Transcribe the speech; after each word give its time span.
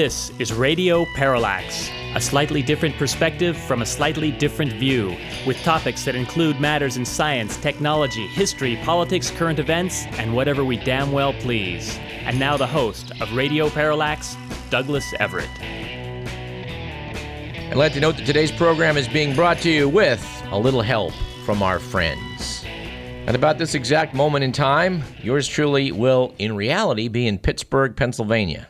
This 0.00 0.32
is 0.38 0.50
Radio 0.50 1.04
Parallax, 1.14 1.90
a 2.14 2.20
slightly 2.22 2.62
different 2.62 2.96
perspective 2.96 3.54
from 3.54 3.82
a 3.82 3.84
slightly 3.84 4.30
different 4.30 4.72
view, 4.72 5.14
with 5.46 5.62
topics 5.62 6.06
that 6.06 6.14
include 6.14 6.58
matters 6.58 6.96
in 6.96 7.04
science, 7.04 7.58
technology, 7.58 8.26
history, 8.28 8.76
politics, 8.82 9.30
current 9.30 9.58
events, 9.58 10.06
and 10.12 10.34
whatever 10.34 10.64
we 10.64 10.78
damn 10.78 11.12
well 11.12 11.34
please. 11.34 11.98
And 12.22 12.38
now 12.40 12.56
the 12.56 12.66
host 12.66 13.12
of 13.20 13.30
Radio 13.34 13.68
Parallax, 13.68 14.38
Douglas 14.70 15.12
Everett. 15.20 15.50
I'd 17.70 17.76
like 17.76 17.92
to 17.92 18.00
note 18.00 18.16
that 18.16 18.24
today's 18.24 18.50
program 18.50 18.96
is 18.96 19.06
being 19.06 19.36
brought 19.36 19.58
to 19.58 19.70
you 19.70 19.86
with 19.86 20.26
a 20.50 20.58
little 20.58 20.80
help 20.80 21.12
from 21.44 21.62
our 21.62 21.78
friends. 21.78 22.64
At 23.26 23.34
about 23.34 23.58
this 23.58 23.74
exact 23.74 24.14
moment 24.14 24.44
in 24.44 24.52
time, 24.52 25.02
yours 25.22 25.46
truly 25.46 25.92
will, 25.92 26.34
in 26.38 26.56
reality, 26.56 27.08
be 27.08 27.26
in 27.26 27.36
Pittsburgh, 27.36 27.94
Pennsylvania. 27.94 28.66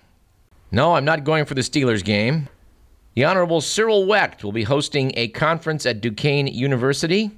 No, 0.72 0.94
I'm 0.94 1.04
not 1.04 1.24
going 1.24 1.44
for 1.44 1.54
the 1.54 1.62
Steelers 1.62 2.04
game. 2.04 2.48
The 3.14 3.24
Honorable 3.24 3.60
Cyril 3.60 4.06
Wecht 4.06 4.44
will 4.44 4.52
be 4.52 4.62
hosting 4.62 5.12
a 5.16 5.28
conference 5.28 5.84
at 5.84 6.00
Duquesne 6.00 6.46
University, 6.46 7.32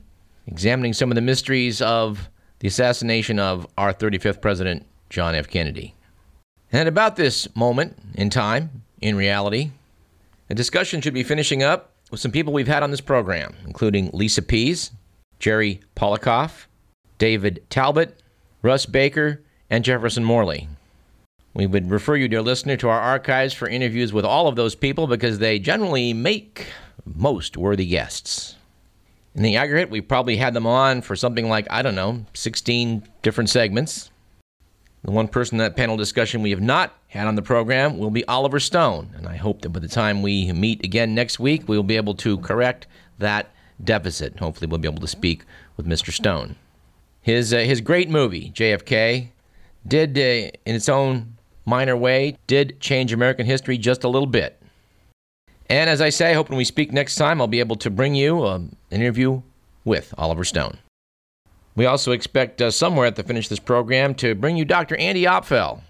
examining 0.46 0.92
some 0.92 1.10
of 1.10 1.14
the 1.14 1.22
mysteries 1.22 1.80
of 1.80 2.28
the 2.58 2.68
assassination 2.68 3.38
of 3.38 3.66
our 3.78 3.94
35th 3.94 4.42
President, 4.42 4.86
John 5.08 5.34
F. 5.34 5.48
Kennedy. 5.48 5.94
And 6.70 6.88
about 6.88 7.16
this 7.16 7.54
moment 7.56 7.96
in 8.14 8.28
time, 8.28 8.82
in 9.00 9.16
reality, 9.16 9.70
the 10.48 10.54
discussion 10.54 11.00
should 11.00 11.14
be 11.14 11.24
finishing 11.24 11.62
up 11.62 11.92
with 12.10 12.20
some 12.20 12.32
people 12.32 12.52
we've 12.52 12.68
had 12.68 12.82
on 12.82 12.90
this 12.90 13.00
program, 13.00 13.54
including 13.66 14.10
Lisa 14.12 14.42
Pease, 14.42 14.92
Jerry 15.38 15.80
Policoff, 15.96 16.66
David 17.16 17.64
Talbot, 17.70 18.20
Russ 18.60 18.84
Baker, 18.84 19.42
and 19.70 19.84
Jefferson 19.84 20.22
Morley. 20.22 20.68
We 21.54 21.66
would 21.66 21.90
refer 21.90 22.16
you, 22.16 22.28
dear 22.28 22.40
listener, 22.40 22.76
to 22.78 22.88
our 22.88 23.00
archives 23.00 23.52
for 23.52 23.68
interviews 23.68 24.12
with 24.12 24.24
all 24.24 24.48
of 24.48 24.56
those 24.56 24.74
people 24.74 25.06
because 25.06 25.38
they 25.38 25.58
generally 25.58 26.14
make 26.14 26.66
most 27.04 27.58
worthy 27.58 27.86
guests. 27.86 28.56
In 29.34 29.42
the 29.42 29.56
aggregate, 29.56 29.90
we 29.90 30.00
probably 30.00 30.36
had 30.36 30.54
them 30.54 30.66
on 30.66 31.02
for 31.02 31.14
something 31.14 31.48
like, 31.48 31.66
I 31.70 31.82
don't 31.82 31.94
know, 31.94 32.24
16 32.32 33.02
different 33.22 33.50
segments. 33.50 34.10
The 35.04 35.10
one 35.10 35.28
person 35.28 35.56
in 35.56 35.64
that 35.64 35.76
panel 35.76 35.96
discussion 35.96 36.42
we 36.42 36.50
have 36.50 36.60
not 36.60 36.94
had 37.08 37.26
on 37.26 37.34
the 37.34 37.42
program 37.42 37.98
will 37.98 38.10
be 38.10 38.26
Oliver 38.28 38.60
Stone, 38.60 39.10
and 39.16 39.26
I 39.26 39.36
hope 39.36 39.62
that 39.62 39.70
by 39.70 39.80
the 39.80 39.88
time 39.88 40.22
we 40.22 40.52
meet 40.52 40.84
again 40.84 41.14
next 41.14 41.40
week, 41.40 41.68
we 41.68 41.76
will 41.76 41.82
be 41.82 41.96
able 41.96 42.14
to 42.16 42.38
correct 42.38 42.86
that 43.18 43.50
deficit. 43.82 44.38
Hopefully, 44.38 44.68
we'll 44.68 44.78
be 44.78 44.88
able 44.88 45.00
to 45.00 45.08
speak 45.08 45.44
with 45.76 45.86
Mr. 45.86 46.12
Stone. 46.12 46.56
His, 47.20 47.52
uh, 47.52 47.58
his 47.58 47.80
great 47.80 48.08
movie, 48.08 48.52
JFK, 48.54 49.30
did, 49.86 50.16
uh, 50.16 50.56
in 50.64 50.76
its 50.76 50.88
own 50.88 51.36
minor 51.64 51.96
way, 51.96 52.36
did 52.46 52.80
change 52.80 53.12
American 53.12 53.46
history 53.46 53.78
just 53.78 54.04
a 54.04 54.08
little 54.08 54.26
bit. 54.26 54.62
And 55.68 55.88
as 55.88 56.00
I 56.00 56.10
say, 56.10 56.34
hoping 56.34 56.56
we 56.56 56.64
speak 56.64 56.92
next 56.92 57.16
time, 57.16 57.40
I'll 57.40 57.46
be 57.46 57.60
able 57.60 57.76
to 57.76 57.90
bring 57.90 58.14
you 58.14 58.44
um, 58.44 58.76
an 58.90 59.00
interview 59.00 59.42
with 59.84 60.12
Oliver 60.18 60.44
Stone. 60.44 60.78
We 61.74 61.86
also 61.86 62.12
expect 62.12 62.60
uh, 62.60 62.70
somewhere 62.70 63.06
at 63.06 63.16
the 63.16 63.22
finish 63.22 63.46
of 63.46 63.50
this 63.50 63.58
program 63.58 64.14
to 64.16 64.34
bring 64.34 64.56
you 64.56 64.64
Dr. 64.64 64.96
Andy 64.96 65.24
Opfel, 65.24 65.80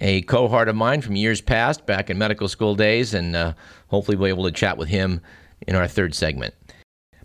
a 0.00 0.22
cohort 0.22 0.68
of 0.68 0.76
mine 0.76 1.00
from 1.00 1.16
years 1.16 1.40
past, 1.40 1.86
back 1.86 2.10
in 2.10 2.18
medical 2.18 2.48
school 2.48 2.74
days, 2.74 3.14
and 3.14 3.34
uh, 3.34 3.54
hopefully 3.88 4.16
we'll 4.16 4.26
be 4.26 4.30
able 4.30 4.44
to 4.44 4.52
chat 4.52 4.76
with 4.76 4.88
him 4.88 5.20
in 5.66 5.74
our 5.74 5.88
third 5.88 6.14
segment. 6.14 6.54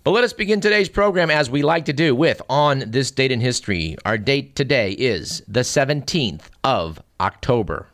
But 0.05 0.11
let 0.11 0.23
us 0.23 0.33
begin 0.33 0.61
today's 0.61 0.87
program 0.87 1.31
as 1.31 1.49
we 1.49 1.63
like 1.63 1.85
to 1.85 1.93
do 1.93 2.15
with 2.15 2.41
On 2.47 2.83
This 2.87 3.09
Date 3.11 3.31
in 3.31 3.41
History. 3.41 3.97
Our 4.05 4.17
date 4.17 4.55
today 4.55 4.91
is 4.91 5.41
the 5.47 5.61
17th 5.61 6.43
of 6.63 7.01
October. 7.19 7.87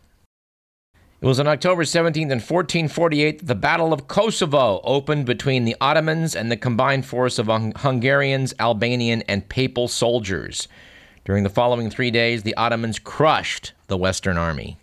It 1.21 1.27
was 1.27 1.39
on 1.39 1.45
October 1.45 1.83
17th 1.83 2.15
in 2.15 2.39
1448 2.39 3.37
that 3.37 3.45
the 3.45 3.53
Battle 3.53 3.93
of 3.93 4.07
Kosovo 4.07 4.81
opened 4.83 5.27
between 5.27 5.65
the 5.65 5.75
Ottomans 5.79 6.35
and 6.35 6.51
the 6.51 6.57
combined 6.57 7.05
force 7.05 7.37
of 7.37 7.45
Hungarians, 7.45 8.55
Albanian, 8.59 9.21
and 9.27 9.47
Papal 9.47 9.87
soldiers. 9.87 10.67
During 11.23 11.43
the 11.43 11.49
following 11.51 11.91
three 11.91 12.09
days, 12.09 12.41
the 12.41 12.55
Ottomans 12.55 12.97
crushed 12.97 13.73
the 13.85 13.97
Western 13.97 14.35
Army. 14.35 14.79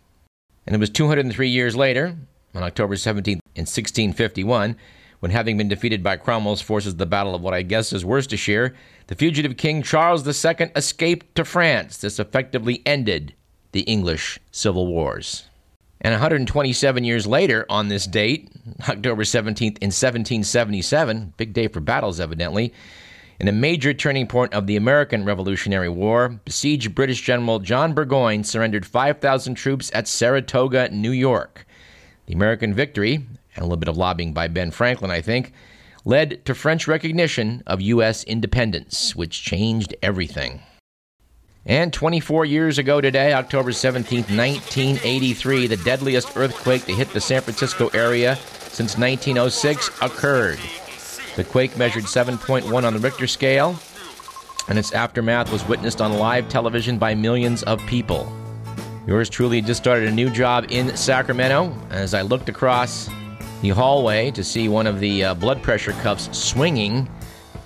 And 0.64 0.76
it 0.76 0.78
was 0.78 0.90
203 0.90 1.48
years 1.48 1.74
later, 1.74 2.16
on 2.54 2.62
October 2.62 2.94
17th 2.94 3.40
in 3.56 3.66
1651, 3.66 4.76
when 5.18 5.32
having 5.32 5.58
been 5.58 5.66
defeated 5.66 6.04
by 6.04 6.16
Cromwell's 6.16 6.62
forces 6.62 6.92
at 6.92 6.98
the 6.98 7.06
Battle 7.06 7.34
of 7.34 7.42
what 7.42 7.52
I 7.52 7.62
guess 7.62 7.92
is 7.92 8.04
Worcestershire, 8.04 8.76
the 9.08 9.16
fugitive 9.16 9.56
King 9.56 9.82
Charles 9.82 10.24
II 10.24 10.70
escaped 10.76 11.34
to 11.34 11.44
France. 11.44 11.98
This 11.98 12.20
effectively 12.20 12.80
ended 12.86 13.34
the 13.72 13.80
English 13.80 14.38
Civil 14.52 14.86
Wars. 14.86 15.47
And 16.00 16.12
127 16.12 17.04
years 17.04 17.26
later, 17.26 17.66
on 17.68 17.88
this 17.88 18.06
date, 18.06 18.50
October 18.88 19.24
17th 19.24 19.78
in 19.78 19.90
1777, 19.90 21.34
big 21.36 21.52
day 21.52 21.68
for 21.68 21.80
battles, 21.80 22.20
evidently, 22.20 22.72
in 23.40 23.48
a 23.48 23.52
major 23.52 23.94
turning 23.94 24.26
point 24.26 24.52
of 24.52 24.66
the 24.66 24.76
American 24.76 25.24
Revolutionary 25.24 25.88
War, 25.88 26.28
besieged 26.44 26.94
British 26.94 27.22
General 27.22 27.60
John 27.60 27.94
Burgoyne 27.94 28.44
surrendered 28.44 28.86
5,000 28.86 29.54
troops 29.54 29.90
at 29.94 30.08
Saratoga, 30.08 30.88
New 30.90 31.12
York. 31.12 31.66
The 32.26 32.34
American 32.34 32.74
victory, 32.74 33.14
and 33.14 33.58
a 33.58 33.62
little 33.62 33.76
bit 33.76 33.88
of 33.88 33.96
lobbying 33.96 34.32
by 34.32 34.48
Ben 34.48 34.70
Franklin, 34.70 35.10
I 35.10 35.20
think, 35.20 35.52
led 36.04 36.44
to 36.46 36.54
French 36.54 36.88
recognition 36.88 37.62
of 37.66 37.80
U.S. 37.80 38.24
independence, 38.24 39.14
which 39.14 39.42
changed 39.42 39.94
everything. 40.02 40.62
And 41.68 41.92
24 41.92 42.46
years 42.46 42.78
ago 42.78 42.98
today, 43.02 43.34
October 43.34 43.72
17, 43.72 44.20
1983, 44.20 45.66
the 45.66 45.76
deadliest 45.76 46.34
earthquake 46.34 46.86
to 46.86 46.94
hit 46.94 47.12
the 47.12 47.20
San 47.20 47.42
Francisco 47.42 47.88
area 47.88 48.36
since 48.70 48.96
1906 48.96 49.90
occurred. 50.00 50.58
The 51.36 51.44
quake 51.44 51.76
measured 51.76 52.04
7.1 52.04 52.72
on 52.84 52.94
the 52.94 52.98
Richter 52.98 53.26
scale, 53.26 53.78
and 54.68 54.78
its 54.78 54.92
aftermath 54.92 55.52
was 55.52 55.68
witnessed 55.68 56.00
on 56.00 56.14
live 56.14 56.48
television 56.48 56.96
by 56.96 57.14
millions 57.14 57.62
of 57.64 57.84
people. 57.86 58.32
Yours 59.06 59.28
truly 59.28 59.60
just 59.60 59.82
started 59.82 60.08
a 60.08 60.12
new 60.12 60.30
job 60.30 60.64
in 60.70 60.96
Sacramento. 60.96 61.76
As 61.90 62.14
I 62.14 62.22
looked 62.22 62.48
across 62.48 63.10
the 63.60 63.70
hallway 63.70 64.30
to 64.30 64.42
see 64.42 64.70
one 64.70 64.86
of 64.86 65.00
the 65.00 65.22
uh, 65.22 65.34
blood 65.34 65.62
pressure 65.62 65.92
cuffs 65.92 66.34
swinging 66.36 67.06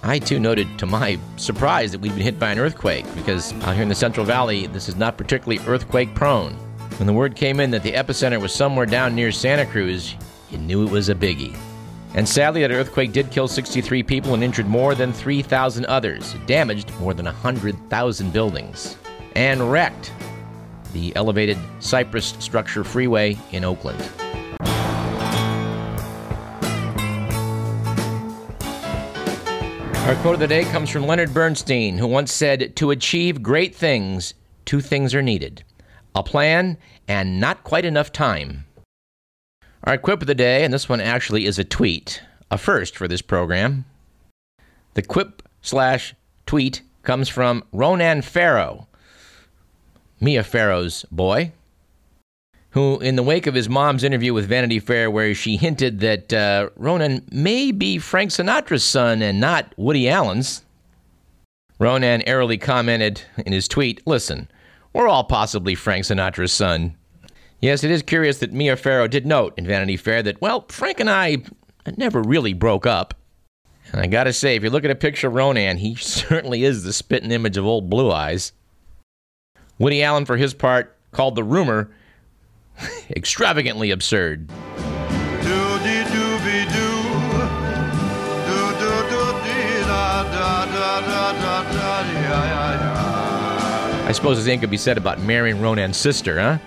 I 0.05 0.19
too 0.19 0.41
noted 0.41 0.79
to 0.81 0.87
my 0.87 1.17
surprise 1.37 1.93
that 1.93 2.01
we'd 2.01 2.15
been 2.15 2.23
hit 2.23 2.39
by 2.39 2.51
an 2.51 2.59
earthquake 2.59 3.07
because 3.15 3.53
out 3.63 3.75
here 3.75 3.85
in 3.85 3.89
the 3.89 3.95
Central 3.95 4.27
Valley, 4.27 4.67
this 4.67 4.89
is 4.89 4.97
not 4.97 5.17
particularly 5.17 5.65
earthquake 5.69 6.13
prone. 6.13 6.55
When 6.99 7.07
the 7.07 7.13
word 7.13 7.37
came 7.37 7.61
in 7.61 7.71
that 7.71 7.85
the 7.85 7.93
epicenter 7.93 8.41
was 8.41 8.53
somewhere 8.53 8.85
down 8.85 9.15
near 9.15 9.31
Santa 9.31 9.65
Cruz, 9.65 10.17
you 10.51 10.59
knew 10.59 10.85
it 10.85 10.91
was 10.91 11.09
a 11.09 11.15
biggie. 11.15 11.57
And 12.15 12.29
sadly, 12.29 12.63
that 12.63 12.73
earthquake 12.73 13.13
did 13.13 13.31
kill 13.31 13.47
63 13.47 14.03
people 14.03 14.35
and 14.35 14.43
injured 14.43 14.67
more 14.67 14.97
than 14.97 15.13
3,000 15.13 15.87
others. 15.87 16.35
It 16.35 16.47
damaged 16.47 16.93
more 16.99 17.15
than 17.15 17.27
100,000 17.27 18.33
buildings 18.33 18.97
and 19.37 19.71
wrecked 19.71 20.13
the 20.93 21.15
elevated 21.15 21.59
Cypress 21.79 22.35
Structure 22.41 22.85
Freeway 22.85 23.39
in 23.53 23.65
Oakland. 23.65 24.03
Our 30.03 30.17
quote 30.17 30.35
of 30.35 30.41
the 30.41 30.49
day 30.49 30.65
comes 30.65 30.91
from 30.91 31.07
Leonard 31.07 31.33
Bernstein, 31.33 31.97
who 31.97 32.09
once 32.09 32.33
said, 32.33 32.75
To 32.75 32.91
achieve 32.91 33.41
great 33.41 33.73
things, 33.73 34.35
two 34.65 34.81
things 34.81 35.15
are 35.15 35.23
needed 35.23 35.63
a 36.17 36.25
plan 36.25 36.77
and 37.07 37.39
not 37.39 37.63
quite 37.63 37.85
enough 37.85 38.11
time. 38.11 38.65
Our 39.85 39.97
quip 39.97 40.21
of 40.21 40.27
the 40.27 40.35
day, 40.35 40.65
and 40.65 40.75
this 40.75 40.89
one 40.89 41.01
actually 41.01 41.47
is 41.47 41.57
a 41.57 41.65
tweet, 41.65 42.21
a 42.51 42.59
first 42.59 42.97
for 42.97 43.07
this 43.07 43.23
program. 43.23 43.85
The 44.95 45.03
quip 45.03 45.41
slash 45.63 46.17
tweet 46.47 46.83
comes 47.05 47.29
from 47.29 47.63
Ronan 47.73 48.23
Farrow, 48.23 48.89
Mia 50.21 50.43
Farrow's 50.43 51.07
boy 51.13 51.53
who, 52.73 52.99
in 53.01 53.17
the 53.17 53.23
wake 53.23 53.47
of 53.47 53.55
his 53.55 53.69
mom's 53.69 54.03
interview 54.03 54.33
with 54.33 54.49
Vanity 54.49 54.81
Fair, 54.81 55.11
where 55.11 55.35
she 55.35 55.57
hinted 55.57 56.01
that 56.01 56.33
uh, 56.33 56.71
Ronan 56.77 57.23
may 57.31 57.71
be 57.71 57.99
Frank 57.99 58.31
Sinatra's 58.31 58.85
son 58.85 59.21
and 59.23 59.41
not 59.41 59.73
Woody 59.77 60.09
Allen's, 60.09 60.65
Ronan 61.79 62.23
airily 62.23 62.59
commented 62.59 63.23
in 63.45 63.53
his 63.53 63.69
tweet 63.69 64.07
Listen, 64.07 64.49
we're 64.93 65.09
all 65.09 65.25
possibly 65.25 65.75
Frank 65.75 66.05
Sinatra's 66.05 66.53
son. 66.53 66.97
Yes, 67.61 67.85
it 67.85 67.91
is 67.91 68.03
curious 68.03 68.39
that 68.39 68.53
Mia 68.53 68.77
Farrow 68.77 69.07
did 69.07 69.27
note 69.27 69.55
in 69.57 69.67
Vanity 69.67 69.97
Fair 69.97 70.23
that, 70.23 70.41
well, 70.41 70.65
Frank 70.69 70.99
and 70.99 71.11
I 71.11 71.39
never 71.97 72.23
really 72.23 72.55
broke 72.55 72.87
up. 72.87 73.15
And 73.93 74.01
I 74.01 74.07
gotta 74.07 74.33
say, 74.33 74.57
if 74.57 74.63
you 74.63 74.71
look 74.71 74.85
at 74.85 74.91
a 74.91 74.97
picture 74.97 75.29
of 75.29 75.35
Ronan, 75.35 75.77
he 75.77 75.95
certainly 75.97 76.65
is 76.65 76.85
the 76.85 76.93
spitting 76.93 77.33
image 77.33 77.59
of 77.59 77.67
old 77.67 77.91
Blue 77.91 78.11
Eyes. 78.11 78.53
Woody 79.79 80.03
Allen, 80.03 80.25
for 80.25 80.39
his 80.39 80.55
part, 80.55 80.97
called 81.11 81.35
the 81.35 81.45
rumor 81.45 81.91
extravagantly 83.11 83.91
absurd. 83.91 84.51
I 94.05 94.15
suppose 94.15 94.37
the 94.37 94.45
same 94.45 94.61
could 94.61 94.71
be 94.71 94.77
said 94.77 94.99
about 94.99 95.21
marrying 95.21 95.61
Ronan's 95.61 95.97
sister, 95.97 96.39
huh? 96.39 96.59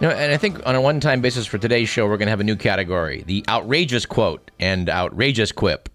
You 0.00 0.08
know, 0.08 0.14
and 0.14 0.32
I 0.32 0.36
think 0.36 0.66
on 0.66 0.74
a 0.74 0.80
one 0.80 0.98
time 0.98 1.20
basis 1.20 1.46
for 1.46 1.58
today's 1.58 1.88
show, 1.88 2.06
we're 2.06 2.16
going 2.16 2.26
to 2.26 2.30
have 2.30 2.40
a 2.40 2.44
new 2.44 2.56
category 2.56 3.22
the 3.26 3.44
outrageous 3.48 4.06
quote 4.06 4.50
and 4.58 4.88
outrageous 4.88 5.52
quip. 5.52 5.88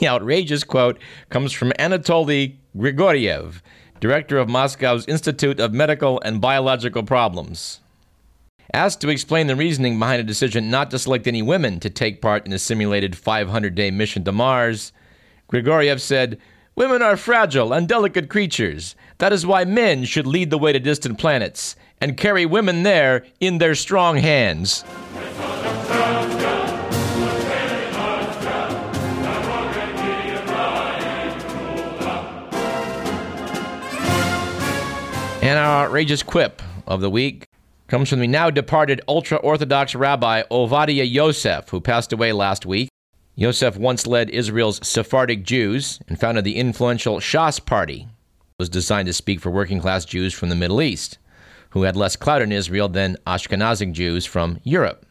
the 0.00 0.08
outrageous 0.08 0.62
quote 0.62 0.98
comes 1.28 1.52
from 1.52 1.72
Anatoly 1.72 2.56
Grigoriev, 2.76 3.60
director 4.00 4.38
of 4.38 4.48
Moscow's 4.48 5.06
Institute 5.06 5.60
of 5.60 5.72
Medical 5.72 6.20
and 6.20 6.40
Biological 6.40 7.02
Problems. 7.02 7.80
Asked 8.72 9.00
to 9.00 9.08
explain 9.08 9.46
the 9.46 9.56
reasoning 9.56 9.98
behind 9.98 10.20
a 10.20 10.24
decision 10.24 10.70
not 10.70 10.90
to 10.90 10.98
select 10.98 11.26
any 11.26 11.40
women 11.40 11.80
to 11.80 11.88
take 11.88 12.20
part 12.20 12.46
in 12.46 12.52
a 12.52 12.58
simulated 12.58 13.16
500 13.16 13.74
day 13.74 13.90
mission 13.90 14.24
to 14.24 14.32
Mars, 14.32 14.92
Grigoriev 15.50 16.00
said, 16.00 16.38
Women 16.74 17.00
are 17.00 17.16
fragile 17.16 17.72
and 17.72 17.88
delicate 17.88 18.28
creatures. 18.28 18.94
That 19.18 19.32
is 19.32 19.46
why 19.46 19.64
men 19.64 20.04
should 20.04 20.26
lead 20.26 20.50
the 20.50 20.58
way 20.58 20.72
to 20.72 20.78
distant 20.78 21.18
planets 21.18 21.74
and 22.02 22.18
carry 22.18 22.44
women 22.44 22.82
there 22.82 23.24
in 23.40 23.58
their 23.58 23.74
strong 23.74 24.18
hands. 24.18 24.84
And 35.46 35.60
our 35.60 35.84
outrageous 35.84 36.24
quip 36.24 36.60
of 36.88 37.00
the 37.00 37.08
week 37.08 37.46
comes 37.86 38.10
from 38.10 38.18
the 38.18 38.26
now 38.26 38.50
departed 38.50 39.00
ultra 39.06 39.38
Orthodox 39.38 39.94
rabbi 39.94 40.42
Ovadia 40.50 41.08
Yosef, 41.08 41.68
who 41.68 41.80
passed 41.80 42.12
away 42.12 42.32
last 42.32 42.66
week. 42.66 42.88
Yosef 43.36 43.76
once 43.76 44.08
led 44.08 44.28
Israel's 44.30 44.84
Sephardic 44.84 45.44
Jews 45.44 46.00
and 46.08 46.18
founded 46.18 46.42
the 46.42 46.56
influential 46.56 47.20
Shas 47.20 47.64
Party. 47.64 48.08
Was 48.58 48.68
designed 48.68 49.06
to 49.06 49.12
speak 49.12 49.38
for 49.38 49.52
working 49.52 49.78
class 49.78 50.04
Jews 50.04 50.34
from 50.34 50.48
the 50.48 50.56
Middle 50.56 50.82
East, 50.82 51.18
who 51.70 51.82
had 51.82 51.94
less 51.94 52.16
clout 52.16 52.42
in 52.42 52.50
Israel 52.50 52.88
than 52.88 53.16
Ashkenazic 53.24 53.92
Jews 53.92 54.26
from 54.26 54.58
Europe. 54.64 55.06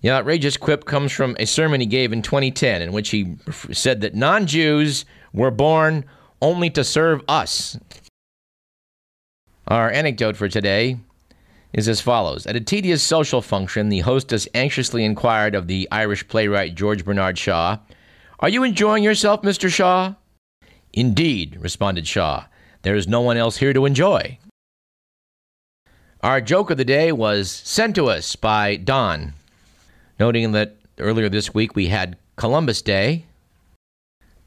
The 0.00 0.12
outrageous 0.12 0.56
quip 0.56 0.86
comes 0.86 1.12
from 1.12 1.36
a 1.38 1.44
sermon 1.44 1.82
he 1.82 1.86
gave 1.86 2.14
in 2.14 2.22
2010 2.22 2.80
in 2.80 2.92
which 2.92 3.10
he 3.10 3.36
said 3.70 4.00
that 4.00 4.14
non 4.14 4.46
Jews 4.46 5.04
were 5.34 5.50
born 5.50 6.06
only 6.40 6.70
to 6.70 6.84
serve 6.84 7.22
us 7.28 7.76
our 9.68 9.90
anecdote 9.90 10.36
for 10.36 10.48
today 10.48 10.98
is 11.74 11.88
as 11.88 12.00
follows. 12.00 12.46
At 12.46 12.56
a 12.56 12.60
tedious 12.60 13.02
social 13.02 13.42
function, 13.42 13.90
the 13.90 14.00
hostess 14.00 14.48
anxiously 14.54 15.04
inquired 15.04 15.54
of 15.54 15.66
the 15.66 15.86
Irish 15.92 16.26
playwright 16.26 16.74
George 16.74 17.04
Bernard 17.04 17.38
Shaw, 17.38 17.78
Are 18.40 18.48
you 18.48 18.64
enjoying 18.64 19.04
yourself, 19.04 19.42
Mr. 19.42 19.68
Shaw? 19.68 20.14
Indeed, 20.92 21.58
responded 21.60 22.06
Shaw. 22.06 22.46
There 22.82 22.96
is 22.96 23.06
no 23.06 23.20
one 23.20 23.36
else 23.36 23.58
here 23.58 23.74
to 23.74 23.84
enjoy. 23.84 24.38
Our 26.22 26.40
joke 26.40 26.70
of 26.70 26.78
the 26.78 26.84
day 26.84 27.12
was 27.12 27.50
sent 27.50 27.94
to 27.96 28.08
us 28.08 28.34
by 28.36 28.76
Don, 28.76 29.34
noting 30.18 30.52
that 30.52 30.76
earlier 30.98 31.28
this 31.28 31.52
week 31.52 31.76
we 31.76 31.88
had 31.88 32.16
Columbus 32.36 32.80
Day, 32.80 33.26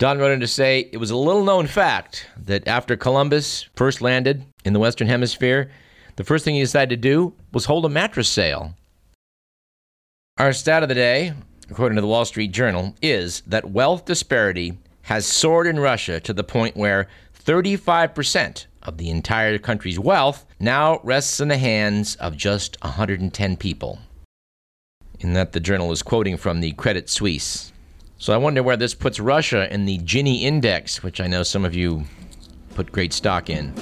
Don 0.01 0.17
wrote 0.17 0.31
in 0.31 0.39
to 0.39 0.47
say 0.47 0.89
it 0.91 0.97
was 0.97 1.11
a 1.11 1.15
little 1.15 1.43
known 1.43 1.67
fact 1.67 2.25
that 2.35 2.67
after 2.67 2.97
Columbus 2.97 3.69
first 3.75 4.01
landed 4.01 4.43
in 4.65 4.73
the 4.73 4.79
Western 4.79 5.07
Hemisphere, 5.07 5.69
the 6.15 6.23
first 6.23 6.43
thing 6.43 6.55
he 6.55 6.61
decided 6.61 6.89
to 6.89 7.09
do 7.09 7.35
was 7.53 7.65
hold 7.65 7.85
a 7.85 7.89
mattress 7.89 8.27
sale. 8.27 8.73
Our 10.39 10.53
stat 10.53 10.81
of 10.81 10.89
the 10.89 10.95
day, 10.95 11.33
according 11.69 11.97
to 11.97 12.01
the 12.01 12.07
Wall 12.07 12.25
Street 12.25 12.51
Journal, 12.51 12.95
is 12.99 13.41
that 13.41 13.69
wealth 13.69 14.05
disparity 14.05 14.79
has 15.03 15.27
soared 15.27 15.67
in 15.67 15.79
Russia 15.79 16.19
to 16.21 16.33
the 16.33 16.43
point 16.43 16.75
where 16.75 17.07
35% 17.45 18.65
of 18.81 18.97
the 18.97 19.11
entire 19.11 19.59
country's 19.59 19.99
wealth 19.99 20.47
now 20.59 20.99
rests 21.03 21.39
in 21.39 21.47
the 21.47 21.59
hands 21.59 22.15
of 22.15 22.35
just 22.35 22.75
110 22.81 23.55
people. 23.55 23.99
In 25.19 25.33
that, 25.33 25.51
the 25.51 25.59
journal 25.59 25.91
is 25.91 26.01
quoting 26.01 26.37
from 26.37 26.59
the 26.59 26.71
Credit 26.71 27.07
Suisse. 27.07 27.70
So 28.21 28.33
I 28.33 28.37
wonder 28.37 28.61
where 28.61 28.77
this 28.77 28.93
puts 28.93 29.19
Russia 29.19 29.67
in 29.73 29.85
the 29.85 29.97
Gini 29.97 30.43
index, 30.43 31.01
which 31.01 31.19
I 31.19 31.25
know 31.25 31.41
some 31.41 31.65
of 31.65 31.73
you 31.73 32.03
put 32.75 32.91
great 32.91 33.13
stock 33.13 33.49
in. 33.49 33.73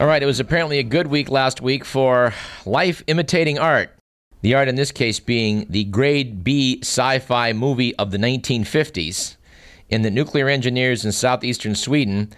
All 0.00 0.06
right, 0.06 0.22
it 0.22 0.26
was 0.26 0.40
apparently 0.40 0.78
a 0.78 0.82
good 0.82 1.08
week 1.08 1.28
last 1.28 1.60
week 1.60 1.84
for 1.84 2.32
life 2.64 3.04
imitating 3.06 3.58
art. 3.58 3.90
The 4.40 4.54
art 4.54 4.66
in 4.66 4.76
this 4.76 4.92
case 4.92 5.20
being 5.20 5.66
the 5.68 5.84
grade 5.84 6.42
B 6.42 6.78
sci 6.80 7.18
fi 7.18 7.52
movie 7.52 7.94
of 7.96 8.10
the 8.10 8.16
1950s, 8.16 9.36
in 9.90 10.00
that 10.00 10.12
nuclear 10.12 10.48
engineers 10.48 11.04
in 11.04 11.12
southeastern 11.12 11.74
Sweden 11.74 12.32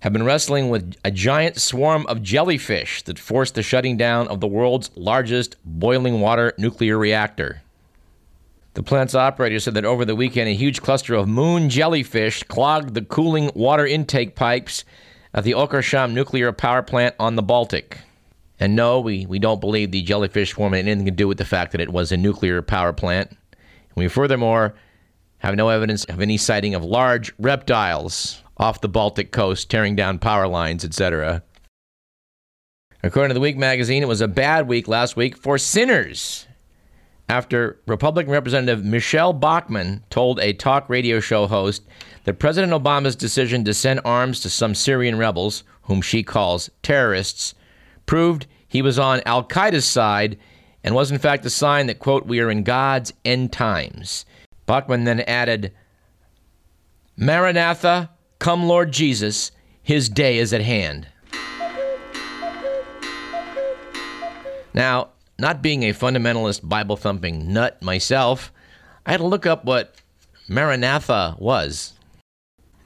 have 0.00 0.12
been 0.12 0.26
wrestling 0.26 0.68
with 0.68 0.94
a 1.06 1.10
giant 1.10 1.58
swarm 1.58 2.04
of 2.06 2.22
jellyfish 2.22 3.00
that 3.04 3.18
forced 3.18 3.54
the 3.54 3.62
shutting 3.62 3.96
down 3.96 4.28
of 4.28 4.40
the 4.40 4.46
world's 4.46 4.90
largest 4.94 5.56
boiling 5.64 6.20
water 6.20 6.52
nuclear 6.58 6.98
reactor. 6.98 7.62
The 8.74 8.82
plant's 8.82 9.14
operator 9.14 9.58
said 9.58 9.72
that 9.72 9.86
over 9.86 10.04
the 10.04 10.14
weekend, 10.14 10.50
a 10.50 10.54
huge 10.54 10.82
cluster 10.82 11.14
of 11.14 11.26
moon 11.28 11.70
jellyfish 11.70 12.42
clogged 12.42 12.92
the 12.92 13.00
cooling 13.00 13.50
water 13.54 13.86
intake 13.86 14.34
pipes 14.34 14.84
at 15.36 15.44
the 15.44 15.52
Oskarshamn 15.52 16.14
nuclear 16.14 16.50
power 16.50 16.82
plant 16.82 17.14
on 17.20 17.36
the 17.36 17.42
Baltic. 17.42 18.00
And 18.58 18.74
no, 18.74 19.00
we, 19.00 19.26
we 19.26 19.38
don't 19.38 19.60
believe 19.60 19.90
the 19.90 20.02
jellyfish 20.02 20.52
swarm 20.52 20.72
had 20.72 20.88
anything 20.88 21.04
to 21.04 21.10
do 21.10 21.28
with 21.28 21.36
the 21.36 21.44
fact 21.44 21.72
that 21.72 21.80
it 21.80 21.92
was 21.92 22.10
a 22.10 22.16
nuclear 22.16 22.62
power 22.62 22.94
plant. 22.94 23.30
And 23.30 23.96
we 23.96 24.08
furthermore 24.08 24.74
have 25.38 25.54
no 25.54 25.68
evidence 25.68 26.06
of 26.06 26.22
any 26.22 26.38
sighting 26.38 26.74
of 26.74 26.82
large 26.82 27.32
reptiles 27.38 28.42
off 28.56 28.80
the 28.80 28.88
Baltic 28.88 29.30
coast 29.30 29.70
tearing 29.70 29.94
down 29.94 30.18
power 30.18 30.48
lines, 30.48 30.86
etc. 30.86 31.42
According 33.02 33.28
to 33.28 33.34
the 33.34 33.40
Week 33.40 33.58
magazine, 33.58 34.02
it 34.02 34.08
was 34.08 34.22
a 34.22 34.28
bad 34.28 34.66
week 34.66 34.88
last 34.88 35.16
week 35.16 35.36
for 35.36 35.58
sinners 35.58 36.46
after 37.28 37.80
Republican 37.86 38.32
Representative 38.32 38.84
Michelle 38.84 39.32
Bachmann 39.32 40.02
told 40.10 40.38
a 40.40 40.52
talk 40.52 40.88
radio 40.88 41.20
show 41.20 41.46
host 41.46 41.82
that 42.24 42.38
President 42.38 42.72
Obama's 42.72 43.16
decision 43.16 43.64
to 43.64 43.74
send 43.74 44.00
arms 44.04 44.40
to 44.40 44.50
some 44.50 44.74
Syrian 44.74 45.18
rebels, 45.18 45.64
whom 45.82 46.02
she 46.02 46.22
calls 46.22 46.70
terrorists, 46.82 47.54
proved 48.06 48.46
he 48.68 48.82
was 48.82 48.98
on 48.98 49.22
Al 49.26 49.44
Qaeda's 49.44 49.86
side 49.86 50.38
and 50.84 50.94
was 50.94 51.10
in 51.10 51.18
fact 51.18 51.44
a 51.44 51.50
sign 51.50 51.86
that, 51.86 51.98
quote, 51.98 52.26
we 52.26 52.40
are 52.40 52.50
in 52.50 52.62
God's 52.62 53.12
end 53.24 53.52
times. 53.52 54.24
Bachmann 54.66 55.04
then 55.04 55.20
added, 55.20 55.72
Maranatha, 57.16 58.10
come 58.38 58.66
Lord 58.66 58.92
Jesus, 58.92 59.50
his 59.82 60.08
day 60.08 60.38
is 60.38 60.52
at 60.52 60.60
hand. 60.60 61.08
Now, 64.74 65.10
not 65.38 65.62
being 65.62 65.82
a 65.82 65.92
fundamentalist 65.92 66.66
Bible 66.66 66.96
thumping 66.96 67.52
nut 67.52 67.82
myself, 67.82 68.52
I 69.04 69.10
had 69.12 69.18
to 69.18 69.26
look 69.26 69.46
up 69.46 69.64
what 69.64 69.94
Maranatha 70.48 71.36
was. 71.38 71.92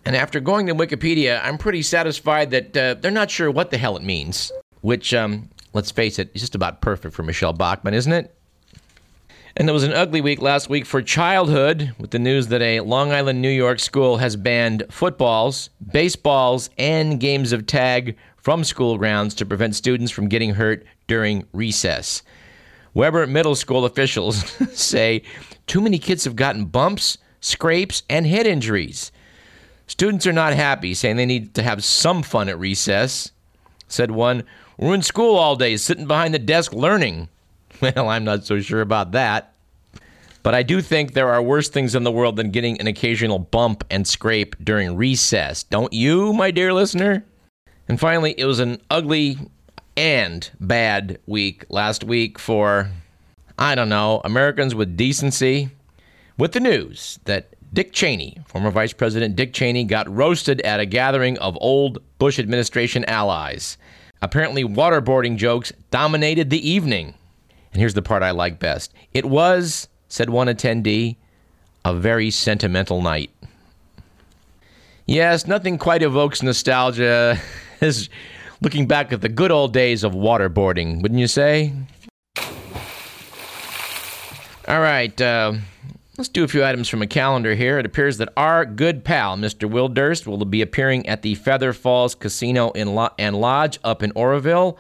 And 0.05 0.17
after 0.17 0.41
going 0.41 0.67
to 0.67 0.75
Wikipedia, 0.75 1.41
I'm 1.45 1.59
pretty 1.59 1.83
satisfied 1.83 2.51
that 2.51 2.77
uh, 2.77 2.95
they're 2.95 3.11
not 3.11 3.31
sure 3.31 3.51
what 3.51 3.71
the 3.71 3.79
hell 3.79 3.97
it 3.97 4.03
means. 4.03 4.51
Which, 4.81 5.13
um, 5.13 5.51
let's 5.75 5.91
face 5.91 6.19
it, 6.19 6.31
is 6.35 6.41
just 6.41 6.55
about 6.55 6.81
perfect 6.81 7.15
for 7.15 7.23
Michelle 7.23 7.53
Bachmann, 7.53 7.95
isn't 7.95 8.13
it? 8.13 8.35
And 9.57 9.69
it 9.69 9.73
was 9.73 9.83
an 9.83 9.93
ugly 9.93 10.21
week 10.21 10.41
last 10.41 10.71
week 10.71 10.87
for 10.87 11.03
childhood 11.03 11.93
with 11.99 12.13
the 12.13 12.19
news 12.19 12.47
that 12.49 12.63
a 12.63 12.81
Long 12.81 13.13
Island, 13.13 13.43
New 13.43 13.51
York 13.51 13.79
school 13.79 14.17
has 14.17 14.37
banned 14.37 14.85
footballs, 14.91 15.71
baseballs, 15.93 16.71
and 16.79 17.21
games 17.21 17.53
of 17.53 17.67
tag 17.67 18.17
from 18.37 18.65
school 18.65 18.97
grounds 18.97 19.35
to 19.35 19.45
prevent 19.45 19.75
students 19.75 20.13
from 20.13 20.29
getting 20.29 20.55
hurt 20.55 20.87
during 21.09 21.47
recess. 21.53 22.23
Weber 22.95 23.27
Middle 23.27 23.55
School 23.55 23.85
officials 23.85 24.45
say 24.73 25.23
too 25.67 25.81
many 25.81 25.99
kids 25.99 26.25
have 26.25 26.37
gotten 26.37 26.65
bumps, 26.65 27.19
scrapes, 27.41 28.03
and 28.09 28.27
head 28.27 28.47
injuries. 28.47 29.13
Students 29.87 30.27
are 30.27 30.33
not 30.33 30.53
happy, 30.53 30.95
saying 30.95 31.17
they 31.17 31.27
need 31.27 31.55
to 31.55 31.63
have 31.63 31.83
some 31.83 32.23
fun 32.23 32.49
at 32.49 32.59
recess. 32.59 33.33
Said 33.89 34.11
one, 34.13 34.45
We're 34.79 34.95
in 34.95 35.03
school 35.03 35.37
all 35.37 35.57
day, 35.57 35.77
sitting 35.77 36.07
behind 36.07 36.33
the 36.33 36.39
desk 36.39 36.73
learning. 36.73 37.29
Well, 37.81 38.11
I'm 38.11 38.25
not 38.25 38.45
so 38.45 38.61
sure 38.61 38.83
about 38.83 39.13
that. 39.13 39.55
But 40.43 40.55
I 40.55 40.63
do 40.63 40.83
think 40.83 41.15
there 41.15 41.31
are 41.31 41.41
worse 41.41 41.71
things 41.71 41.95
in 41.95 42.03
the 42.03 42.13
world 42.13 42.37
than 42.37 42.51
getting 42.51 42.79
an 42.79 42.87
occasional 42.87 43.39
bump 43.39 43.85
and 43.91 44.07
scrape 44.07 44.55
during 44.63 44.97
recess. 44.97 45.63
Don't 45.63 45.93
you, 45.93 46.35
my 46.35 46.51
dear 46.51 46.75
listener? 46.75 47.25
And 47.89 47.99
finally, 47.99 48.35
it 48.37 48.45
was 48.45 48.61
an 48.61 48.83
ugly 48.91 49.39
and 49.97 50.51
bad 50.61 51.19
week 51.27 51.65
last 51.69 52.05
week 52.05 52.39
for, 52.39 52.91
I 53.59 53.75
don't 53.75 53.89
know, 53.89 54.21
Americans 54.25 54.75
with 54.75 54.97
decency, 54.97 55.71
with 56.39 56.53
the 56.53 56.61
news 56.61 57.19
that 57.25 57.55
Dick 57.73 57.93
Cheney, 57.93 58.39
former 58.47 58.71
Vice 58.71 58.93
President 58.93 59.37
Dick 59.37 59.53
Cheney, 59.53 59.85
got 59.85 60.13
roasted 60.13 60.61
at 60.63 60.81
a 60.81 60.87
gathering 60.87 61.39
of 61.39 61.57
old 61.61 61.99
Bush 62.19 62.39
administration 62.39 63.05
allies. 63.05 63.79
Apparently, 64.23 64.65
waterboarding 64.65 65.37
jokes 65.37 65.73
dominated 65.91 66.51
the 66.51 66.69
evening. 66.69 67.15
And 67.73 67.81
here's 67.81 67.95
the 67.95 68.03
part 68.03 68.23
I 68.23 68.33
like 68.33 68.59
best 68.59 68.93
it 69.13 69.25
was, 69.25 69.89
said 70.09 70.31
one 70.31 70.49
attendee, 70.49 71.17
a 71.85 71.95
very 71.95 72.31
sentimental 72.31 73.01
night. 73.01 73.31
Yes, 75.07 75.47
nothing 75.47 75.79
quite 75.79 76.03
evokes 76.03 76.43
nostalgia 76.43 77.39
as 77.81 78.09
looking 78.61 78.87
back 78.87 79.13
at 79.13 79.21
the 79.21 79.29
good 79.29 79.51
old 79.51 79.73
days 79.73 80.05
of 80.05 80.13
waterboarding, 80.13 81.03
wouldn't 81.03 81.21
you 81.21 81.27
say? 81.27 81.73
All 84.69 84.81
right, 84.81 85.21
uh, 85.21 85.55
let's 86.17 86.29
do 86.29 86.45
a 86.45 86.49
few 86.49 86.65
items 86.65 86.89
from 86.89 87.03
a 87.03 87.07
calendar 87.07 87.55
here. 87.55 87.79
It 87.79 87.87
appears 87.87 88.19
that 88.19 88.29
our 88.37 88.65
good 88.65 89.05
pal, 89.05 89.37
Mr. 89.37 89.69
Will 89.69 89.89
Durst, 89.89 90.27
will 90.27 90.45
be 90.45 90.63
appearing 90.63 91.09
at 91.09 91.23
the 91.23 91.35
Feather 91.35 91.73
Falls 91.73 92.15
Casino 92.15 92.71
Lo- 92.77 93.09
and 93.19 93.41
Lodge 93.41 93.81
up 93.83 94.03
in 94.03 94.13
Oroville 94.15 94.79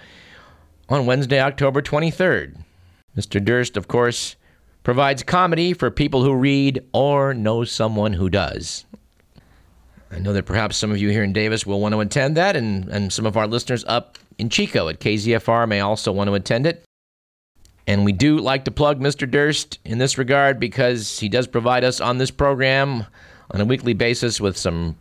on 0.88 1.06
Wednesday, 1.06 1.40
October 1.40 1.82
23rd. 1.82 2.56
Mr. 3.16 3.44
Durst, 3.44 3.76
of 3.76 3.88
course, 3.88 4.37
provides 4.84 5.22
comedy 5.22 5.72
for 5.72 5.90
people 5.90 6.22
who 6.22 6.34
read 6.34 6.84
or 6.92 7.34
know 7.34 7.64
someone 7.64 8.12
who 8.12 8.30
does. 8.30 8.84
I 10.10 10.18
know 10.18 10.32
that 10.32 10.44
perhaps 10.44 10.76
some 10.76 10.90
of 10.90 10.98
you 10.98 11.10
here 11.10 11.22
in 11.22 11.32
Davis 11.32 11.64
will 11.64 11.80
want 11.80 11.94
to 11.94 12.00
attend 12.00 12.36
that, 12.36 12.56
and, 12.56 12.88
and 12.88 13.12
some 13.12 13.26
of 13.26 13.36
our 13.36 13.46
listeners 13.46 13.84
up 13.86 14.18
in 14.38 14.48
Chico 14.48 14.88
at 14.88 15.00
KZFR 15.00 15.68
may 15.68 15.80
also 15.80 16.10
want 16.10 16.28
to 16.28 16.34
attend 16.34 16.66
it. 16.66 16.84
And 17.86 18.04
we 18.04 18.12
do 18.12 18.38
like 18.38 18.64
to 18.64 18.70
plug 18.70 19.00
Mr. 19.00 19.30
Durst 19.30 19.78
in 19.84 19.98
this 19.98 20.18
regard 20.18 20.60
because 20.60 21.18
he 21.18 21.28
does 21.28 21.46
provide 21.46 21.84
us 21.84 22.00
on 22.00 22.18
this 22.18 22.30
program 22.30 23.06
on 23.50 23.60
a 23.60 23.64
weekly 23.64 23.94
basis 23.94 24.40
with 24.40 24.56
some 24.56 24.96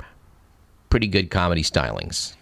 pretty 0.89 1.07
good 1.07 1.29
comedy 1.29 1.63
stylings. 1.63 2.35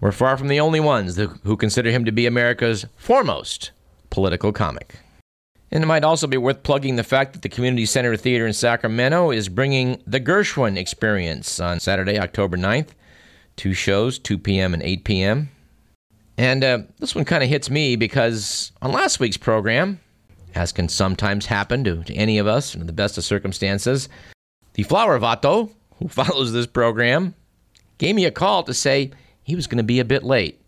We're 0.00 0.12
far 0.12 0.36
from 0.36 0.48
the 0.48 0.60
only 0.60 0.80
ones 0.80 1.16
who 1.16 1.56
consider 1.56 1.90
him 1.90 2.04
to 2.04 2.12
be 2.12 2.26
America's 2.26 2.86
foremost 2.96 3.70
political 4.10 4.52
comic. 4.52 4.98
And 5.74 5.82
it 5.82 5.88
might 5.88 6.04
also 6.04 6.28
be 6.28 6.36
worth 6.36 6.62
plugging 6.62 6.94
the 6.94 7.02
fact 7.02 7.32
that 7.32 7.42
the 7.42 7.48
Community 7.48 7.84
Center 7.84 8.16
Theater 8.16 8.46
in 8.46 8.52
Sacramento 8.52 9.32
is 9.32 9.48
bringing 9.48 10.00
the 10.06 10.20
Gershwin 10.20 10.78
Experience 10.78 11.58
on 11.58 11.80
Saturday, 11.80 12.16
October 12.16 12.56
9th. 12.56 12.90
Two 13.56 13.74
shows, 13.74 14.20
2 14.20 14.38
p.m. 14.38 14.72
and 14.72 14.84
8 14.84 15.02
p.m. 15.02 15.50
And 16.38 16.62
uh, 16.62 16.78
this 17.00 17.16
one 17.16 17.24
kind 17.24 17.42
of 17.42 17.48
hits 17.48 17.70
me 17.70 17.96
because 17.96 18.70
on 18.82 18.92
last 18.92 19.18
week's 19.18 19.36
program, 19.36 19.98
as 20.54 20.70
can 20.70 20.88
sometimes 20.88 21.46
happen 21.46 21.82
to, 21.84 22.04
to 22.04 22.14
any 22.14 22.38
of 22.38 22.46
us 22.46 22.76
in 22.76 22.86
the 22.86 22.92
best 22.92 23.18
of 23.18 23.24
circumstances, 23.24 24.08
the 24.74 24.84
Flower 24.84 25.18
Vato, 25.18 25.72
who 25.98 26.06
follows 26.08 26.52
this 26.52 26.68
program, 26.68 27.34
gave 27.98 28.14
me 28.14 28.24
a 28.26 28.30
call 28.30 28.62
to 28.62 28.74
say 28.74 29.10
he 29.42 29.56
was 29.56 29.66
going 29.66 29.78
to 29.78 29.84
be 29.84 29.98
a 29.98 30.04
bit 30.04 30.22
late, 30.22 30.60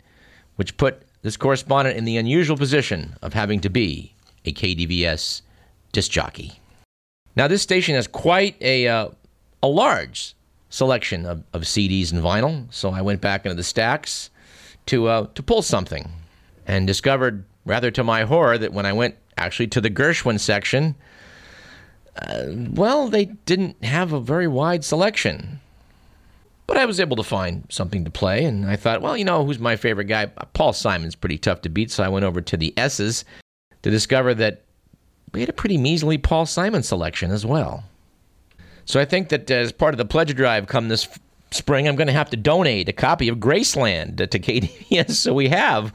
which 0.57 0.77
put 0.77 1.03
this 1.23 1.37
correspondent 1.37 1.97
in 1.97 2.05
the 2.05 2.17
unusual 2.17 2.57
position 2.57 3.15
of 3.23 3.35
having 3.35 3.61
to 3.61 3.69
be 3.69 4.16
a 4.47 4.53
KDVS 4.53 5.43
disc 5.93 6.11
jockey. 6.11 6.61
Now, 7.35 7.49
this 7.49 7.63
station 7.63 7.95
has 7.95 8.07
quite 8.07 8.57
a, 8.63 8.89
uh, 8.89 9.09
a 9.63 9.69
large 9.69 10.35
selection 10.71 11.27
of, 11.27 11.43
of 11.53 11.63
CDs 11.63 12.13
and 12.13 12.23
vinyl, 12.23 12.67
so 12.73 12.91
I 12.91 13.03
went 13.03 13.21
back 13.21 13.45
into 13.45 13.55
the 13.55 13.63
stacks 13.63 14.31
to, 14.87 15.09
uh, 15.09 15.27
to 15.35 15.43
pull 15.43 15.63
something 15.63 16.11
and 16.67 16.87
discovered, 16.87 17.45
rather 17.65 17.91
to 17.91 18.03
my 18.03 18.23
horror, 18.23 18.59
that 18.59 18.73
when 18.73 18.87
I 18.87 18.93
went 18.93 19.17
actually 19.37 19.67
to 19.69 19.81
the 19.81 19.91
Gershwin 19.91 20.41
section, 20.41 20.95
uh, 22.17 22.45
well, 22.71 23.09
they 23.09 23.27
didn't 23.27 23.85
have 23.85 24.13
a 24.13 24.21
very 24.21 24.49
wide 24.49 24.85
selection. 24.85 25.61
But 26.67 26.79
I 26.79 26.87
was 26.87 26.99
able 26.99 27.17
to 27.17 27.23
find 27.23 27.65
something 27.69 28.05
to 28.05 28.11
play, 28.11 28.45
and 28.45 28.67
I 28.67 28.77
thought, 28.77 29.03
well, 29.03 29.17
you 29.17 29.25
know, 29.25 29.45
who's 29.45 29.59
my 29.59 29.77
favorite 29.77 30.07
guy? 30.07 30.27
Paul 30.27 30.73
Simon's 30.73 31.15
pretty 31.15 31.39
tough 31.39 31.61
to 31.63 31.69
beat, 31.69 31.91
so 31.91 32.03
I 32.03 32.09
went 32.09 32.25
over 32.25 32.41
to 32.41 32.57
the 32.57 32.75
S's 32.77 33.25
to 33.87 33.91
discover 33.93 34.35
that 34.35 34.63
we 35.33 35.39
had 35.39 35.49
a 35.49 35.53
pretty 35.53 35.79
measly 35.79 36.19
Paul 36.19 36.45
Simon 36.45 36.83
selection 36.83 37.31
as 37.31 37.47
well. 37.47 37.85
So 38.85 38.99
I 38.99 39.05
think 39.05 39.29
that 39.29 39.49
as 39.49 39.71
part 39.71 39.95
of 39.95 39.99
the 39.99 40.05
pledge 40.05 40.35
drive 40.35 40.67
come 40.67 40.89
this 40.89 41.07
spring, 41.53 41.87
I'm 41.87 41.95
going 41.95 42.09
to 42.09 42.13
have 42.13 42.31
to 42.31 42.37
donate 42.37 42.89
a 42.89 42.93
copy 42.93 43.29
of 43.29 43.39
Graceland 43.39 44.17
to 44.17 44.39
KDVS 44.41 45.11
so 45.15 45.33
we 45.33 45.49
have 45.51 45.93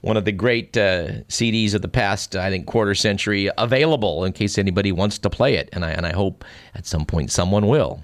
one 0.00 0.16
of 0.16 0.24
the 0.24 0.32
great 0.32 0.74
uh, 0.78 1.20
CDs 1.28 1.74
of 1.74 1.82
the 1.82 1.88
past, 1.88 2.34
I 2.34 2.48
think, 2.48 2.64
quarter 2.64 2.94
century 2.94 3.50
available 3.58 4.24
in 4.24 4.32
case 4.32 4.56
anybody 4.56 4.90
wants 4.90 5.18
to 5.18 5.28
play 5.28 5.56
it. 5.56 5.68
And 5.74 5.84
I, 5.84 5.90
and 5.90 6.06
I 6.06 6.14
hope 6.14 6.46
at 6.74 6.86
some 6.86 7.04
point 7.04 7.30
someone 7.30 7.66
will. 7.66 8.02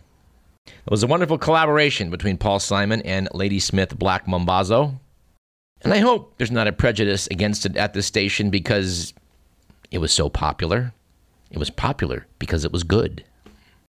It 0.66 0.90
was 0.90 1.02
a 1.02 1.06
wonderful 1.06 1.38
collaboration 1.38 2.10
between 2.10 2.36
Paul 2.36 2.58
Simon 2.58 3.00
and 3.06 3.26
Ladysmith 3.32 3.98
Black 3.98 4.26
Mambazo. 4.26 4.98
And 5.80 5.94
I 5.94 5.98
hope 6.00 6.34
there's 6.36 6.50
not 6.50 6.66
a 6.66 6.72
prejudice 6.72 7.26
against 7.28 7.64
it 7.64 7.78
at 7.78 7.94
this 7.94 8.04
station 8.04 8.50
because 8.50 9.14
it 9.90 9.98
was 9.98 10.12
so 10.12 10.28
popular. 10.28 10.92
It 11.50 11.58
was 11.58 11.70
popular 11.70 12.26
because 12.38 12.64
it 12.64 12.72
was 12.72 12.84
good. 12.84 13.24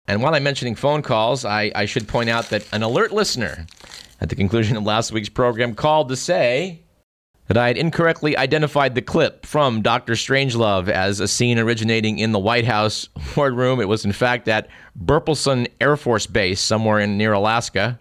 And 0.07 0.23
while 0.23 0.35
I'm 0.35 0.43
mentioning 0.43 0.75
phone 0.75 1.03
calls, 1.03 1.45
I, 1.45 1.71
I 1.75 1.85
should 1.85 2.09
point 2.09 2.31
out 2.31 2.51
that 2.51 2.67
an 2.73 2.83
alert 2.83 3.13
listener 3.13 3.67
at 4.21 4.29
the 4.29 4.37
conclusion 4.37 4.77
of 4.77 4.85
last 4.85 5.13
week's 5.13 5.29
program 5.29 5.75
called 5.75 6.09
to 6.09 6.17
say 6.17 6.83
that 7.47 7.57
I 7.57 7.67
had 7.67 7.79
incorrectly 7.79 8.37
identified 8.37 8.95
the 8.95 9.03
clip 9.03 9.45
from 9.45 9.83
Dr. 9.83 10.13
Strangelove 10.13 10.89
as 10.89 11.19
a 11.19 11.27
scene 11.27 11.59
originating 11.59 12.19
in 12.21 12.31
the 12.33 12.39
White 12.39 12.65
House 12.65 13.09
wardroom. 13.37 13.81
It 13.81 13.89
was, 13.89 14.05
in 14.05 14.13
fact, 14.13 14.47
at 14.47 14.69
Burpelson 14.97 15.67
Air 15.81 15.97
Force 15.97 16.27
Base 16.27 16.61
somewhere 16.61 17.01
in 17.01 17.19
near 17.19 17.33
Alaska. 17.33 17.99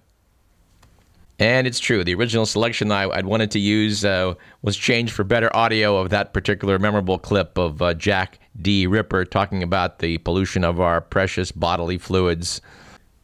And 1.39 1.65
it's 1.65 1.79
true. 1.79 2.03
The 2.03 2.15
original 2.15 2.45
selection 2.45 2.91
I, 2.91 3.07
would 3.07 3.25
wanted 3.25 3.51
to 3.51 3.59
use 3.59 4.03
uh, 4.03 4.33
was 4.61 4.75
changed 4.75 5.13
for 5.13 5.23
better 5.23 5.55
audio 5.55 5.95
of 5.95 6.09
that 6.09 6.33
particular 6.33 6.77
memorable 6.77 7.17
clip 7.17 7.57
of 7.57 7.81
uh, 7.81 7.93
Jack 7.93 8.39
D. 8.61 8.85
Ripper 8.85 9.23
talking 9.23 9.63
about 9.63 9.99
the 9.99 10.17
pollution 10.19 10.65
of 10.65 10.81
our 10.81 10.99
precious 10.99 11.53
bodily 11.53 11.97
fluids. 11.97 12.59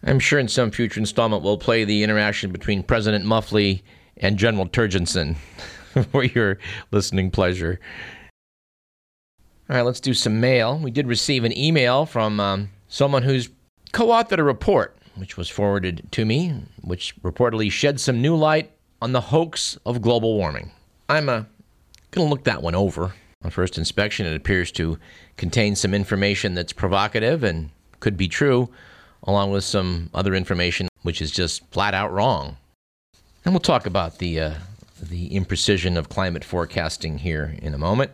I'm 0.01 0.19
sure 0.19 0.39
in 0.39 0.47
some 0.47 0.71
future 0.71 0.99
installment 0.99 1.43
we'll 1.43 1.57
play 1.57 1.83
the 1.83 2.03
interaction 2.03 2.51
between 2.51 2.83
President 2.83 3.25
Muffley 3.25 3.83
and 4.15 4.37
General 4.37 4.67
Turgidson 4.67 5.35
for 6.11 6.23
your 6.23 6.57
listening 6.91 7.31
pleasure. 7.31 7.81
All 9.69 9.75
right, 9.75 9.81
let's 9.81 9.99
do 9.99 10.13
some 10.13 10.39
mail. 10.39 10.79
We 10.79 10.91
did 10.91 11.07
receive 11.07 11.43
an 11.43 11.57
email 11.57 12.05
from 12.05 12.39
um, 12.39 12.69
someone 12.87 13.23
who's 13.23 13.49
co 13.91 14.07
authored 14.07 14.37
a 14.37 14.43
report 14.43 14.94
which 15.15 15.37
was 15.37 15.49
forwarded 15.49 16.07
to 16.11 16.25
me, 16.25 16.53
which 16.81 17.15
reportedly 17.21 17.71
shed 17.71 17.99
some 17.99 18.21
new 18.21 18.35
light 18.35 18.71
on 19.01 19.11
the 19.11 19.21
hoax 19.21 19.77
of 19.85 20.01
global 20.01 20.35
warming. 20.35 20.71
I'm 21.09 21.29
uh, 21.29 21.43
going 22.11 22.27
to 22.27 22.29
look 22.29 22.43
that 22.45 22.61
one 22.61 22.75
over. 22.75 23.13
On 23.43 23.51
first 23.51 23.77
inspection, 23.77 24.25
it 24.25 24.35
appears 24.35 24.71
to 24.73 24.97
contain 25.37 25.75
some 25.75 25.93
information 25.93 26.55
that's 26.55 26.73
provocative 26.73 27.43
and 27.43 27.69
could 27.99 28.17
be 28.17 28.27
true, 28.27 28.69
along 29.23 29.51
with 29.51 29.63
some 29.63 30.09
other 30.13 30.33
information 30.33 30.87
which 31.03 31.21
is 31.21 31.29
just 31.29 31.63
flat 31.71 31.93
out 31.93 32.11
wrong. 32.11 32.57
And 33.43 33.53
we'll 33.53 33.59
talk 33.59 33.85
about 33.85 34.17
the, 34.17 34.39
uh, 34.39 34.53
the 34.99 35.29
imprecision 35.29 35.97
of 35.97 36.09
climate 36.09 36.43
forecasting 36.43 37.19
here 37.19 37.55
in 37.61 37.75
a 37.75 37.77
moment. 37.77 38.11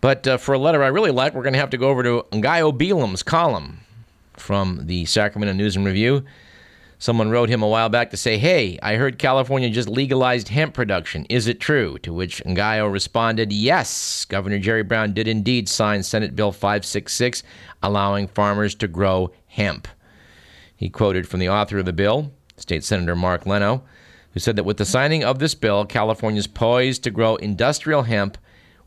But 0.00 0.26
uh, 0.26 0.36
for 0.36 0.52
a 0.52 0.58
letter 0.58 0.82
I 0.82 0.88
really 0.88 1.10
like, 1.10 1.34
we're 1.34 1.42
going 1.42 1.54
to 1.54 1.58
have 1.58 1.70
to 1.70 1.78
go 1.78 1.88
over 1.88 2.02
to 2.04 2.24
Ngaio 2.30 2.76
Bealum's 2.76 3.22
column 3.22 3.81
from 4.42 4.82
the 4.84 5.06
Sacramento 5.06 5.54
News 5.54 5.76
and 5.76 5.86
Review. 5.86 6.24
Someone 6.98 7.30
wrote 7.30 7.48
him 7.48 7.62
a 7.62 7.68
while 7.68 7.88
back 7.88 8.10
to 8.10 8.16
say, 8.16 8.38
Hey, 8.38 8.78
I 8.82 8.96
heard 8.96 9.18
California 9.18 9.70
just 9.70 9.88
legalized 9.88 10.48
hemp 10.48 10.74
production. 10.74 11.24
Is 11.30 11.46
it 11.46 11.58
true? 11.58 11.98
To 12.00 12.12
which 12.12 12.44
Ngaio 12.44 12.92
responded, 12.92 13.52
Yes, 13.52 14.24
Governor 14.26 14.58
Jerry 14.58 14.82
Brown 14.82 15.12
did 15.12 15.26
indeed 15.26 15.68
sign 15.68 16.02
Senate 16.02 16.36
Bill 16.36 16.52
566, 16.52 17.42
allowing 17.82 18.28
farmers 18.28 18.74
to 18.76 18.88
grow 18.88 19.32
hemp. 19.46 19.88
He 20.76 20.90
quoted 20.90 21.26
from 21.26 21.40
the 21.40 21.48
author 21.48 21.78
of 21.78 21.86
the 21.86 21.92
bill, 21.92 22.32
State 22.56 22.84
Senator 22.84 23.16
Mark 23.16 23.46
Leno, 23.46 23.82
who 24.32 24.40
said 24.40 24.56
that 24.56 24.64
with 24.64 24.76
the 24.76 24.84
signing 24.84 25.24
of 25.24 25.38
this 25.38 25.54
bill, 25.54 25.84
California 25.84 26.38
is 26.38 26.46
poised 26.46 27.04
to 27.04 27.10
grow 27.10 27.36
industrial 27.36 28.02
hemp 28.02 28.38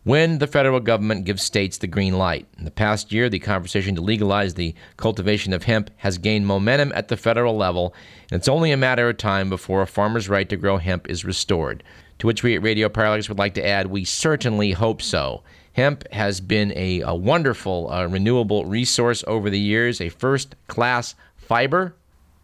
when 0.06 0.38
the 0.38 0.46
federal 0.46 0.80
government 0.80 1.26
gives 1.26 1.42
states 1.42 1.80
the 1.80 1.88
green 1.88 2.16
light. 2.16 2.46
In 2.60 2.64
the 2.64 2.72
past 2.72 3.12
year, 3.12 3.28
the 3.28 3.40
conversation 3.40 3.96
to 3.96 4.02
legalize 4.02 4.54
the 4.54 4.76
cultivation 4.98 5.52
of 5.52 5.64
hemp 5.64 5.90
has 5.98 6.20
gained 6.20 6.46
momentum 6.46 6.92
at 6.94 7.08
the 7.08 7.18
federal 7.18 7.58
level, 7.58 7.94
and 8.32 8.38
it's 8.38 8.48
only 8.48 8.72
a 8.72 8.78
matter 8.78 9.10
of 9.10 9.18
time 9.18 9.50
before 9.50 9.82
a 9.82 9.88
farmer's 9.88 10.30
right 10.30 10.48
to 10.48 10.56
grow 10.56 10.78
hemp 10.78 11.10
is 11.10 11.26
restored. 11.26 11.84
To 12.20 12.28
which 12.28 12.44
we 12.44 12.56
at 12.56 12.62
Radio 12.62 12.88
Parallax 12.88 13.28
would 13.30 13.40
like 13.40 13.56
to 13.56 13.68
add, 13.68 13.88
we 13.88 14.06
certainly 14.06 14.74
hope 14.74 15.02
so. 15.02 15.42
Hemp 15.74 16.08
has 16.14 16.40
been 16.40 16.72
a, 16.76 17.02
a 17.02 17.16
wonderful 17.16 17.92
uh, 17.92 18.06
renewable 18.06 18.66
resource 18.66 19.24
over 19.26 19.50
the 19.50 19.60
years, 19.60 20.00
a 20.00 20.10
first 20.10 20.56
class 20.68 21.16
fiber. 21.36 21.96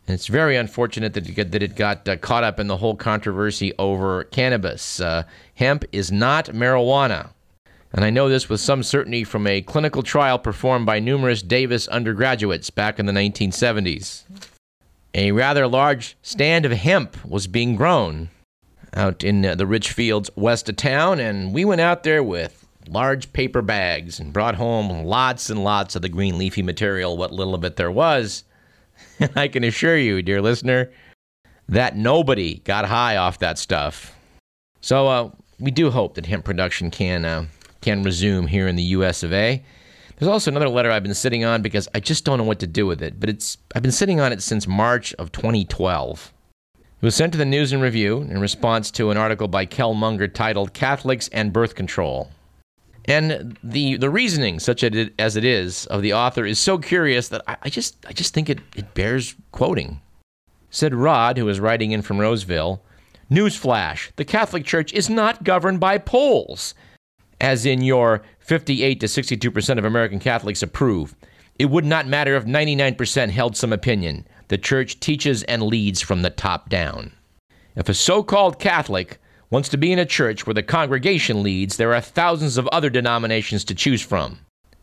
And 0.08 0.16
it's 0.16 0.28
very 0.28 0.58
unfortunate 0.58 1.14
that 1.14 1.30
it 1.30 1.34
got, 1.34 1.52
that 1.52 1.62
it 1.62 1.76
got 1.76 2.10
uh, 2.10 2.18
caught 2.18 2.44
up 2.44 2.60
in 2.60 2.66
the 2.66 2.78
whole 2.78 2.96
controversy 2.96 3.72
over 3.78 4.24
cannabis. 4.24 5.00
Uh, 5.00 5.24
hemp 5.54 5.86
is 5.92 6.12
not 6.12 6.48
marijuana. 6.48 7.30
And 7.94 8.06
I 8.06 8.10
know 8.10 8.30
this 8.30 8.48
with 8.48 8.62
some 8.62 8.84
certainty 8.84 9.24
from 9.24 9.46
a 9.46 9.62
clinical 9.62 10.02
trial 10.02 10.40
performed 10.40 10.86
by 10.86 11.00
numerous 11.00 11.42
Davis 11.42 11.88
undergraduates 11.90 12.70
back 12.70 13.00
in 13.00 13.06
the 13.06 13.12
1970s. 13.12 14.24
A 15.14 15.34
rather 15.34 15.68
large 15.68 16.16
stand 16.22 16.66
of 16.66 16.72
hemp 16.72 17.24
was 17.26 17.48
being 17.48 17.76
grown 17.76 18.30
out 18.94 19.24
in 19.24 19.46
uh, 19.46 19.56
the 19.56 19.68
rich 19.68 19.92
fields 19.92 20.30
west 20.36 20.70
of 20.70 20.78
town, 20.78 21.20
and 21.20 21.54
we 21.54 21.66
went 21.66 21.82
out 21.82 22.04
there 22.04 22.24
with 22.24 22.66
large 22.88 23.32
paper 23.34 23.62
bags 23.62 24.20
and 24.20 24.34
brought 24.34 24.56
home 24.56 25.04
lots 25.06 25.50
and 25.50 25.64
lots 25.64 25.96
of 25.96 26.02
the 26.02 26.10
green 26.10 26.38
leafy 26.38 26.62
material, 26.62 27.18
what 27.18 27.32
little 27.32 27.56
of 27.56 27.64
it 27.64 27.76
there 27.76 27.92
was. 27.92 28.44
And 29.20 29.32
I 29.36 29.48
can 29.48 29.64
assure 29.64 29.98
you, 29.98 30.22
dear 30.22 30.42
listener, 30.42 30.92
that 31.70 31.96
nobody 31.96 32.60
got 32.60 32.86
high 32.86 33.18
off 33.18 33.40
that 33.40 33.58
stuff. 33.58 34.16
So 34.82 35.08
uh, 35.08 35.32
we 35.60 35.72
do 35.72 35.92
hope 35.92 36.16
that 36.16 36.26
hemp 36.26 36.44
production 36.44 36.92
can 36.92 37.26
uh, 37.26 37.46
can 37.82 38.04
resume 38.04 38.48
here 38.48 38.68
in 38.68 38.76
the 38.76 38.84
U.S. 38.84 39.24
of 39.24 39.34
A. 39.34 39.64
There's 40.18 40.30
also 40.30 40.52
another 40.52 40.70
letter 40.70 40.92
I've 40.92 41.02
been 41.02 41.16
sitting 41.16 41.44
on 41.44 41.64
because 41.64 41.90
I 41.96 42.00
just 42.00 42.26
don't 42.26 42.38
know 42.38 42.44
what 42.44 42.60
to 42.60 42.68
do 42.68 42.86
with 42.86 43.02
it. 43.02 43.20
But 43.20 43.30
it's 43.30 43.58
I've 43.74 43.82
been 43.82 43.92
sitting 43.92 44.20
on 44.20 44.32
it 44.32 44.44
since 44.44 44.68
March 44.68 45.16
of 45.16 45.32
2012. 45.32 46.32
It 46.76 47.06
was 47.06 47.16
sent 47.16 47.32
to 47.32 47.40
the 47.40 47.46
News 47.46 47.74
and 47.74 47.82
Review 47.82 48.22
in 48.22 48.40
response 48.40 48.92
to 48.92 49.10
an 49.10 49.18
article 49.18 49.48
by 49.48 49.66
Kel 49.66 49.96
Munger 49.96 50.28
titled 50.28 50.74
"Catholics 50.74 51.28
and 51.30 51.52
Birth 51.52 51.74
Control." 51.74 52.30
And 53.06 53.58
the 53.64 53.98
the 53.98 54.12
reasoning, 54.12 54.60
such 54.60 54.84
as 54.84 55.36
it 55.36 55.44
is, 55.44 55.88
of 55.88 56.04
the 56.04 56.14
author 56.14 56.46
is 56.46 56.60
so 56.60 56.78
curious 56.78 57.30
that 57.30 57.42
I, 57.48 57.58
I 57.64 57.70
just 57.70 57.98
I 58.08 58.14
just 58.14 58.36
think 58.36 58.48
it, 58.48 58.60
it 58.76 58.94
bears 58.94 59.34
quoting. 59.52 60.02
Said 60.70 60.94
Rod, 60.94 61.40
who 61.40 61.46
was 61.46 61.60
writing 61.60 61.92
in 61.92 62.04
from 62.04 62.20
Roseville, 62.20 62.84
Newsflash: 63.32 64.12
The 64.18 64.26
Catholic 64.26 64.66
Church 64.66 64.94
is 64.94 65.10
not 65.10 65.44
governed 65.44 65.80
by 65.80 65.98
polls 65.98 66.76
as 67.42 67.66
in 67.66 67.82
your 67.82 68.22
58 68.40 69.00
to 69.00 69.08
62% 69.08 69.78
of 69.78 69.84
American 69.84 70.20
Catholics 70.20 70.64
approve. 70.64 71.16
It 71.60 71.70
would 71.70 71.86
not 71.86 72.08
matter 72.08 72.36
if 72.36 72.46
99% 72.46 73.30
held 73.30 73.58
some 73.58 73.74
opinion. 73.74 74.26
The 74.48 74.58
church 74.58 75.00
teaches 75.00 75.44
and 75.44 75.64
leads 75.64 76.02
from 76.02 76.22
the 76.22 76.30
top 76.30 76.70
down. 76.70 77.12
If 77.76 77.90
a 77.90 77.94
so 77.94 78.24
called 78.24 78.60
Catholic 78.60 79.20
wants 79.50 79.70
to 79.70 79.78
be 79.78 79.92
in 79.92 80.00
a 80.00 80.06
church 80.06 80.46
where 80.46 80.54
the 80.54 80.64
congregation 80.64 81.44
leads, 81.44 81.78
there 81.78 81.94
are 81.94 82.02
thousands 82.02 82.58
of 82.58 82.68
other 82.68 82.90
denominations 82.90 83.64
to 83.66 83.76
choose 83.76 84.02
from. 84.02 84.40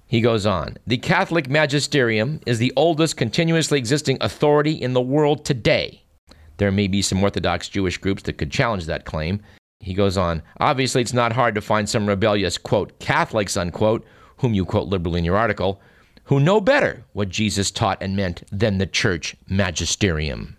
He 0.07 0.21
goes 0.21 0.47
on 0.47 0.77
The 0.87 0.99
Catholic 0.99 1.49
magisterium 1.49 2.41
is 2.47 2.59
the 2.59 2.73
oldest 2.77 3.17
continuously 3.17 3.79
existing 3.79 4.19
authority 4.21 4.73
in 4.73 4.95
the 4.95 5.01
world 5.01 5.45
today. 5.45 6.03
There 6.57 6.73
may 6.73 6.89
be 6.89 7.03
some 7.03 7.23
Orthodox 7.23 7.69
Jewish 7.69 7.99
groups 7.99 8.23
that 8.25 8.39
could 8.39 8.51
challenge 8.51 8.87
that 8.87 9.05
claim, 9.05 9.43
he 9.81 9.95
goes 9.95 10.17
on, 10.17 10.43
obviously, 10.59 11.01
it's 11.01 11.13
not 11.13 11.33
hard 11.33 11.55
to 11.55 11.61
find 11.61 11.89
some 11.89 12.07
rebellious, 12.07 12.59
quote, 12.59 12.99
Catholics, 12.99 13.57
unquote, 13.57 14.05
whom 14.39 14.55
you 14.55 14.65
quote 14.65 14.89
liberally 14.89 15.19
in 15.19 15.25
your 15.25 15.37
article, 15.37 15.81
who 16.25 16.41
know 16.41 16.61
better 16.61 17.05
what 17.13 17.29
Jesus 17.29 17.71
taught 17.71 18.03
and 18.03 18.17
meant 18.17 18.43
than 18.51 18.79
the 18.79 18.87
church 18.87 19.37
magisterium. 19.49 20.57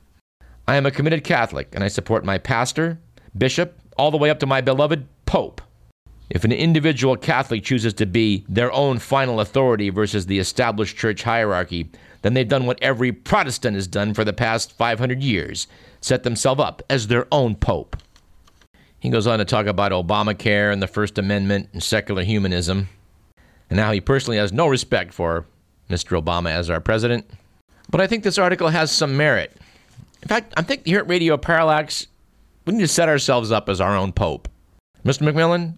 I 0.67 0.75
am 0.75 0.85
a 0.85 0.91
committed 0.91 1.23
Catholic, 1.23 1.69
and 1.73 1.83
I 1.83 1.89
support 1.89 2.23
my 2.23 2.37
pastor, 2.37 2.99
bishop, 3.37 3.79
all 3.97 4.11
the 4.11 4.17
way 4.17 4.29
up 4.29 4.39
to 4.39 4.45
my 4.45 4.61
beloved 4.61 5.05
Pope. 5.25 5.61
If 6.29 6.43
an 6.43 6.51
individual 6.51 7.17
Catholic 7.17 7.63
chooses 7.63 7.93
to 7.95 8.05
be 8.05 8.45
their 8.47 8.71
own 8.71 8.99
final 8.99 9.39
authority 9.39 9.89
versus 9.89 10.27
the 10.27 10.39
established 10.39 10.95
church 10.95 11.23
hierarchy, 11.23 11.89
then 12.21 12.33
they've 12.35 12.47
done 12.47 12.65
what 12.65 12.81
every 12.81 13.11
Protestant 13.11 13.75
has 13.75 13.87
done 13.87 14.13
for 14.13 14.23
the 14.23 14.33
past 14.33 14.71
500 14.71 15.23
years 15.23 15.67
set 16.01 16.23
themselves 16.23 16.61
up 16.61 16.81
as 16.89 17.07
their 17.07 17.27
own 17.31 17.55
Pope. 17.55 17.97
He 18.99 19.09
goes 19.09 19.27
on 19.27 19.39
to 19.39 19.45
talk 19.45 19.65
about 19.65 19.93
Obamacare 19.93 20.73
and 20.73 20.81
the 20.81 20.87
First 20.87 21.17
Amendment 21.17 21.69
and 21.71 21.81
secular 21.81 22.23
humanism, 22.23 22.89
and 23.69 23.79
how 23.79 23.93
he 23.93 24.01
personally 24.01 24.37
has 24.37 24.51
no 24.51 24.67
respect 24.67 25.13
for 25.13 25.45
Mr. 25.89 26.21
Obama 26.21 26.51
as 26.51 26.69
our 26.69 26.81
president. 26.81 27.29
But 27.89 28.01
I 28.01 28.07
think 28.07 28.23
this 28.23 28.37
article 28.37 28.67
has 28.67 28.91
some 28.91 29.15
merit. 29.15 29.55
In 30.21 30.27
fact, 30.27 30.53
I 30.57 30.63
think 30.63 30.85
here 30.85 30.99
at 30.99 31.07
Radio 31.07 31.37
Parallax, 31.37 32.07
we 32.65 32.73
need 32.73 32.81
to 32.81 32.87
set 32.89 33.07
ourselves 33.07 33.51
up 33.51 33.69
as 33.69 33.79
our 33.79 33.95
own 33.95 34.11
pope. 34.11 34.49
Mr. 35.05 35.21
McMillan? 35.21 35.75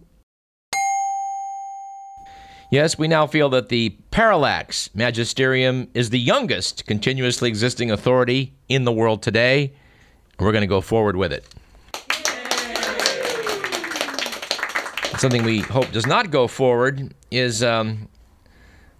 Yes, 2.72 2.98
we 2.98 3.06
now 3.06 3.26
feel 3.26 3.50
that 3.50 3.68
the 3.68 3.90
Parallax 4.10 4.90
Magisterium 4.94 5.88
is 5.94 6.10
the 6.10 6.18
youngest 6.18 6.86
continuously 6.86 7.48
existing 7.48 7.90
authority 7.90 8.54
in 8.68 8.84
the 8.84 8.92
world 8.92 9.22
today. 9.22 9.74
We're 10.40 10.52
going 10.52 10.62
to 10.62 10.66
go 10.66 10.80
forward 10.80 11.14
with 11.14 11.32
it. 11.32 11.44
Something 15.22 15.44
we 15.44 15.60
hope 15.60 15.92
does 15.92 16.04
not 16.04 16.32
go 16.32 16.48
forward 16.48 17.14
is 17.30 17.62
um, 17.62 18.08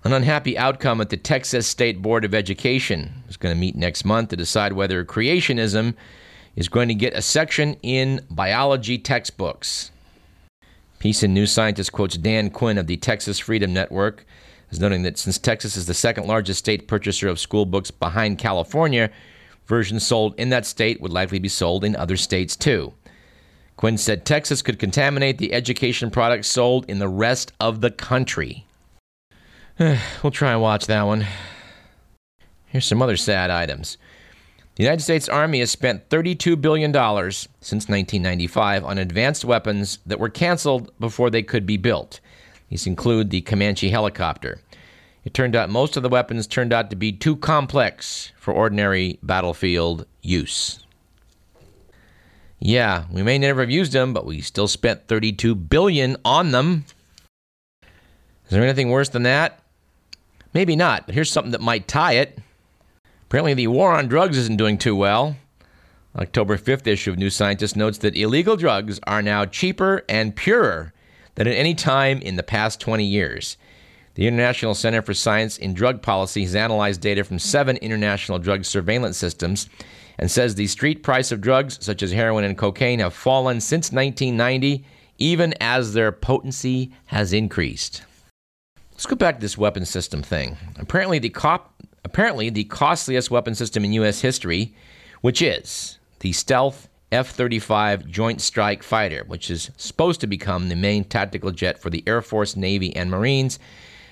an 0.04 0.12
unhappy 0.12 0.56
outcome 0.56 1.00
at 1.00 1.10
the 1.10 1.16
Texas 1.16 1.66
State 1.66 2.00
Board 2.00 2.24
of 2.24 2.32
Education. 2.32 3.24
It's 3.26 3.36
going 3.36 3.52
to 3.52 3.60
meet 3.60 3.74
next 3.74 4.04
month 4.04 4.28
to 4.28 4.36
decide 4.36 4.72
whether 4.72 5.04
creationism 5.04 5.96
is 6.54 6.68
going 6.68 6.86
to 6.86 6.94
get 6.94 7.14
a 7.14 7.22
section 7.22 7.74
in 7.82 8.24
biology 8.30 8.98
textbooks. 8.98 9.90
Peace 11.00 11.24
and 11.24 11.34
New 11.34 11.44
Scientist 11.44 11.90
quotes 11.90 12.16
Dan 12.16 12.50
Quinn 12.50 12.78
of 12.78 12.86
the 12.86 12.98
Texas 12.98 13.40
Freedom 13.40 13.72
Network 13.72 14.24
as 14.70 14.78
noting 14.78 15.02
that 15.02 15.18
since 15.18 15.38
Texas 15.38 15.76
is 15.76 15.86
the 15.86 15.92
second 15.92 16.28
largest 16.28 16.60
state 16.60 16.86
purchaser 16.86 17.26
of 17.26 17.40
school 17.40 17.66
books 17.66 17.90
behind 17.90 18.38
California, 18.38 19.10
versions 19.66 20.06
sold 20.06 20.38
in 20.38 20.50
that 20.50 20.66
state 20.66 21.00
would 21.00 21.12
likely 21.12 21.40
be 21.40 21.48
sold 21.48 21.82
in 21.82 21.96
other 21.96 22.16
states 22.16 22.54
too. 22.54 22.94
Quinn 23.76 23.98
said 23.98 24.24
Texas 24.24 24.62
could 24.62 24.78
contaminate 24.78 25.38
the 25.38 25.52
education 25.52 26.10
products 26.10 26.48
sold 26.48 26.84
in 26.88 26.98
the 26.98 27.08
rest 27.08 27.52
of 27.58 27.80
the 27.80 27.90
country. 27.90 28.66
we'll 29.78 30.30
try 30.30 30.52
and 30.52 30.60
watch 30.60 30.86
that 30.86 31.02
one. 31.02 31.26
Here's 32.66 32.86
some 32.86 33.02
other 33.02 33.16
sad 33.16 33.50
items. 33.50 33.98
The 34.76 34.84
United 34.84 35.02
States 35.02 35.28
Army 35.28 35.58
has 35.58 35.70
spent 35.70 36.08
$32 36.08 36.58
billion 36.58 36.92
since 36.92 37.88
1995 37.88 38.84
on 38.84 38.96
advanced 38.96 39.44
weapons 39.44 39.98
that 40.06 40.18
were 40.18 40.30
canceled 40.30 40.90
before 40.98 41.28
they 41.28 41.42
could 41.42 41.66
be 41.66 41.76
built. 41.76 42.20
These 42.70 42.86
include 42.86 43.28
the 43.28 43.42
Comanche 43.42 43.90
helicopter. 43.90 44.60
It 45.24 45.34
turned 45.34 45.54
out 45.54 45.68
most 45.68 45.96
of 45.96 46.02
the 46.02 46.08
weapons 46.08 46.46
turned 46.46 46.72
out 46.72 46.88
to 46.88 46.96
be 46.96 47.12
too 47.12 47.36
complex 47.36 48.32
for 48.36 48.54
ordinary 48.54 49.18
battlefield 49.22 50.06
use. 50.22 50.81
Yeah, 52.64 53.06
we 53.10 53.24
may 53.24 53.38
never 53.38 53.60
have 53.62 53.72
used 53.72 53.90
them, 53.90 54.14
but 54.14 54.24
we 54.24 54.40
still 54.40 54.68
spent 54.68 55.08
32 55.08 55.56
billion 55.56 56.16
on 56.24 56.52
them. 56.52 56.84
Is 57.82 58.50
there 58.50 58.62
anything 58.62 58.88
worse 58.88 59.08
than 59.08 59.24
that? 59.24 59.60
Maybe 60.54 60.76
not, 60.76 61.06
but 61.06 61.16
here's 61.16 61.32
something 61.32 61.50
that 61.50 61.60
might 61.60 61.88
tie 61.88 62.12
it. 62.12 62.38
Apparently, 63.26 63.54
the 63.54 63.66
war 63.66 63.92
on 63.92 64.06
drugs 64.06 64.38
isn't 64.38 64.58
doing 64.58 64.78
too 64.78 64.94
well. 64.94 65.36
October 66.14 66.56
5th 66.56 66.86
issue 66.86 67.10
of 67.10 67.18
New 67.18 67.30
Scientist 67.30 67.74
notes 67.74 67.98
that 67.98 68.14
illegal 68.14 68.54
drugs 68.54 69.00
are 69.08 69.22
now 69.22 69.44
cheaper 69.44 70.04
and 70.08 70.36
purer 70.36 70.92
than 71.34 71.48
at 71.48 71.56
any 71.56 71.74
time 71.74 72.22
in 72.22 72.36
the 72.36 72.44
past 72.44 72.78
20 72.78 73.04
years. 73.04 73.56
The 74.14 74.28
International 74.28 74.74
Center 74.74 75.02
for 75.02 75.14
Science 75.14 75.58
in 75.58 75.74
Drug 75.74 76.00
Policy 76.00 76.42
has 76.42 76.54
analyzed 76.54 77.00
data 77.00 77.24
from 77.24 77.40
seven 77.40 77.76
international 77.78 78.38
drug 78.38 78.64
surveillance 78.64 79.16
systems 79.16 79.68
and 80.22 80.30
says 80.30 80.54
the 80.54 80.68
street 80.68 81.02
price 81.02 81.32
of 81.32 81.40
drugs 81.40 81.78
such 81.80 82.00
as 82.00 82.12
heroin 82.12 82.44
and 82.44 82.56
cocaine 82.56 83.00
have 83.00 83.12
fallen 83.12 83.60
since 83.60 83.90
1990, 83.90 84.84
even 85.18 85.52
as 85.60 85.94
their 85.94 86.12
potency 86.12 86.92
has 87.06 87.32
increased. 87.32 88.04
Let's 88.92 89.04
go 89.04 89.16
back 89.16 89.34
to 89.34 89.40
this 89.40 89.58
weapon 89.58 89.84
system 89.84 90.22
thing. 90.22 90.56
Apparently, 90.78 91.18
the 91.18 91.28
cop, 91.28 91.74
apparently 92.04 92.50
the 92.50 92.62
costliest 92.62 93.32
weapon 93.32 93.56
system 93.56 93.84
in 93.84 93.94
U.S. 93.94 94.20
history, 94.20 94.76
which 95.22 95.42
is 95.42 95.98
the 96.20 96.30
stealth 96.30 96.88
F-35 97.10 98.06
Joint 98.06 98.40
Strike 98.40 98.84
Fighter, 98.84 99.24
which 99.26 99.50
is 99.50 99.72
supposed 99.76 100.20
to 100.20 100.28
become 100.28 100.68
the 100.68 100.76
main 100.76 101.02
tactical 101.02 101.50
jet 101.50 101.80
for 101.80 101.90
the 101.90 102.04
Air 102.06 102.22
Force, 102.22 102.54
Navy, 102.54 102.94
and 102.94 103.10
Marines, 103.10 103.58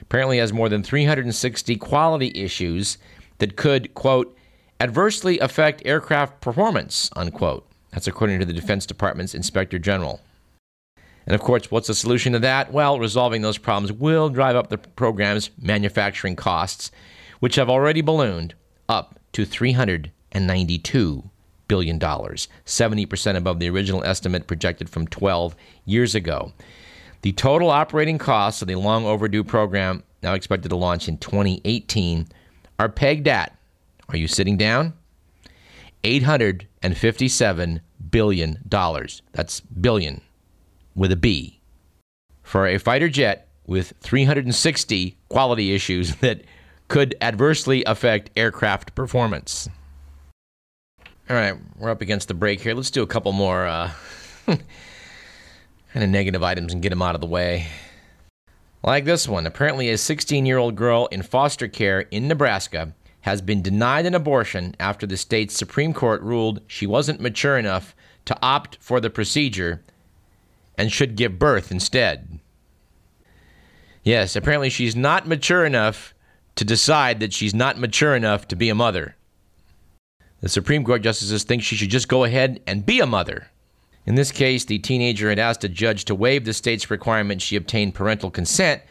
apparently 0.00 0.38
has 0.38 0.52
more 0.52 0.68
than 0.68 0.82
360 0.82 1.76
quality 1.76 2.32
issues 2.34 2.98
that 3.38 3.54
could, 3.54 3.94
quote, 3.94 4.36
adversely 4.80 5.38
affect 5.38 5.82
aircraft 5.84 6.40
performance, 6.40 7.10
unquote. 7.14 7.66
That's 7.92 8.06
according 8.06 8.40
to 8.40 8.46
the 8.46 8.52
Defense 8.52 8.86
Department's 8.86 9.34
Inspector 9.34 9.78
General. 9.78 10.20
And 11.26 11.34
of 11.34 11.42
course, 11.42 11.70
what's 11.70 11.88
the 11.88 11.94
solution 11.94 12.32
to 12.32 12.38
that? 12.40 12.72
Well, 12.72 12.98
resolving 12.98 13.42
those 13.42 13.58
problems 13.58 13.92
will 13.92 14.30
drive 14.30 14.56
up 14.56 14.68
the 14.68 14.78
program's 14.78 15.50
manufacturing 15.60 16.34
costs, 16.34 16.90
which 17.40 17.56
have 17.56 17.68
already 17.68 18.00
ballooned 18.00 18.54
up 18.88 19.20
to 19.32 19.42
$392 19.42 21.30
billion, 21.68 22.00
70% 22.00 23.36
above 23.36 23.60
the 23.60 23.70
original 23.70 24.02
estimate 24.02 24.46
projected 24.46 24.88
from 24.88 25.06
12 25.06 25.54
years 25.84 26.14
ago. 26.14 26.52
The 27.22 27.32
total 27.32 27.70
operating 27.70 28.18
costs 28.18 28.62
of 28.62 28.68
the 28.68 28.76
long 28.76 29.04
overdue 29.04 29.44
program, 29.44 30.02
now 30.22 30.34
expected 30.34 30.70
to 30.70 30.76
launch 30.76 31.06
in 31.06 31.18
2018, 31.18 32.26
are 32.78 32.88
pegged 32.88 33.28
at 33.28 33.56
are 34.12 34.16
you 34.16 34.28
sitting 34.28 34.56
down? 34.56 34.94
$857 36.04 37.80
billion. 38.10 38.58
That's 39.32 39.60
billion 39.60 40.20
with 40.94 41.12
a 41.12 41.16
B. 41.16 41.60
For 42.42 42.66
a 42.66 42.78
fighter 42.78 43.08
jet 43.08 43.48
with 43.66 43.92
360 44.00 45.16
quality 45.28 45.74
issues 45.74 46.16
that 46.16 46.42
could 46.88 47.14
adversely 47.20 47.84
affect 47.84 48.30
aircraft 48.36 48.94
performance. 48.94 49.68
All 51.28 51.36
right, 51.36 51.54
we're 51.78 51.90
up 51.90 52.00
against 52.00 52.26
the 52.26 52.34
break 52.34 52.60
here. 52.60 52.74
Let's 52.74 52.90
do 52.90 53.02
a 53.02 53.06
couple 53.06 53.30
more 53.30 53.64
uh, 53.64 53.92
kind 54.46 54.60
of 55.94 56.08
negative 56.08 56.42
items 56.42 56.72
and 56.72 56.82
get 56.82 56.88
them 56.90 57.02
out 57.02 57.14
of 57.14 57.20
the 57.20 57.28
way. 57.28 57.68
Like 58.82 59.04
this 59.04 59.28
one. 59.28 59.46
Apparently, 59.46 59.90
a 59.90 59.98
16 59.98 60.44
year 60.44 60.58
old 60.58 60.74
girl 60.74 61.06
in 61.12 61.22
foster 61.22 61.68
care 61.68 62.00
in 62.00 62.26
Nebraska 62.26 62.92
has 63.22 63.42
been 63.42 63.62
denied 63.62 64.06
an 64.06 64.14
abortion 64.14 64.74
after 64.80 65.06
the 65.06 65.16
state's 65.16 65.56
Supreme 65.56 65.92
Court 65.92 66.22
ruled 66.22 66.60
she 66.66 66.86
wasn't 66.86 67.20
mature 67.20 67.58
enough 67.58 67.94
to 68.24 68.36
opt 68.42 68.78
for 68.80 69.00
the 69.00 69.10
procedure 69.10 69.82
and 70.78 70.90
should 70.90 71.16
give 71.16 71.38
birth 71.38 71.70
instead. 71.70 72.40
Yes, 74.02 74.34
apparently 74.34 74.70
she's 74.70 74.96
not 74.96 75.28
mature 75.28 75.64
enough 75.64 76.14
to 76.56 76.64
decide 76.64 77.20
that 77.20 77.32
she's 77.32 77.54
not 77.54 77.78
mature 77.78 78.16
enough 78.16 78.48
to 78.48 78.56
be 78.56 78.68
a 78.70 78.74
mother. 78.74 79.16
The 80.40 80.48
Supreme 80.48 80.84
Court 80.84 81.02
justices 81.02 81.44
think 81.44 81.62
she 81.62 81.76
should 81.76 81.90
just 81.90 82.08
go 82.08 82.24
ahead 82.24 82.60
and 82.66 82.86
be 82.86 83.00
a 83.00 83.06
mother. 83.06 83.48
In 84.06 84.14
this 84.14 84.32
case, 84.32 84.64
the 84.64 84.78
teenager 84.78 85.28
had 85.28 85.38
asked 85.38 85.64
a 85.64 85.68
judge 85.68 86.06
to 86.06 86.14
waive 86.14 86.44
the 86.44 86.54
state's 86.54 86.90
requirement 86.90 87.42
she 87.42 87.56
obtain 87.56 87.92
parental 87.92 88.30
consent, 88.30 88.82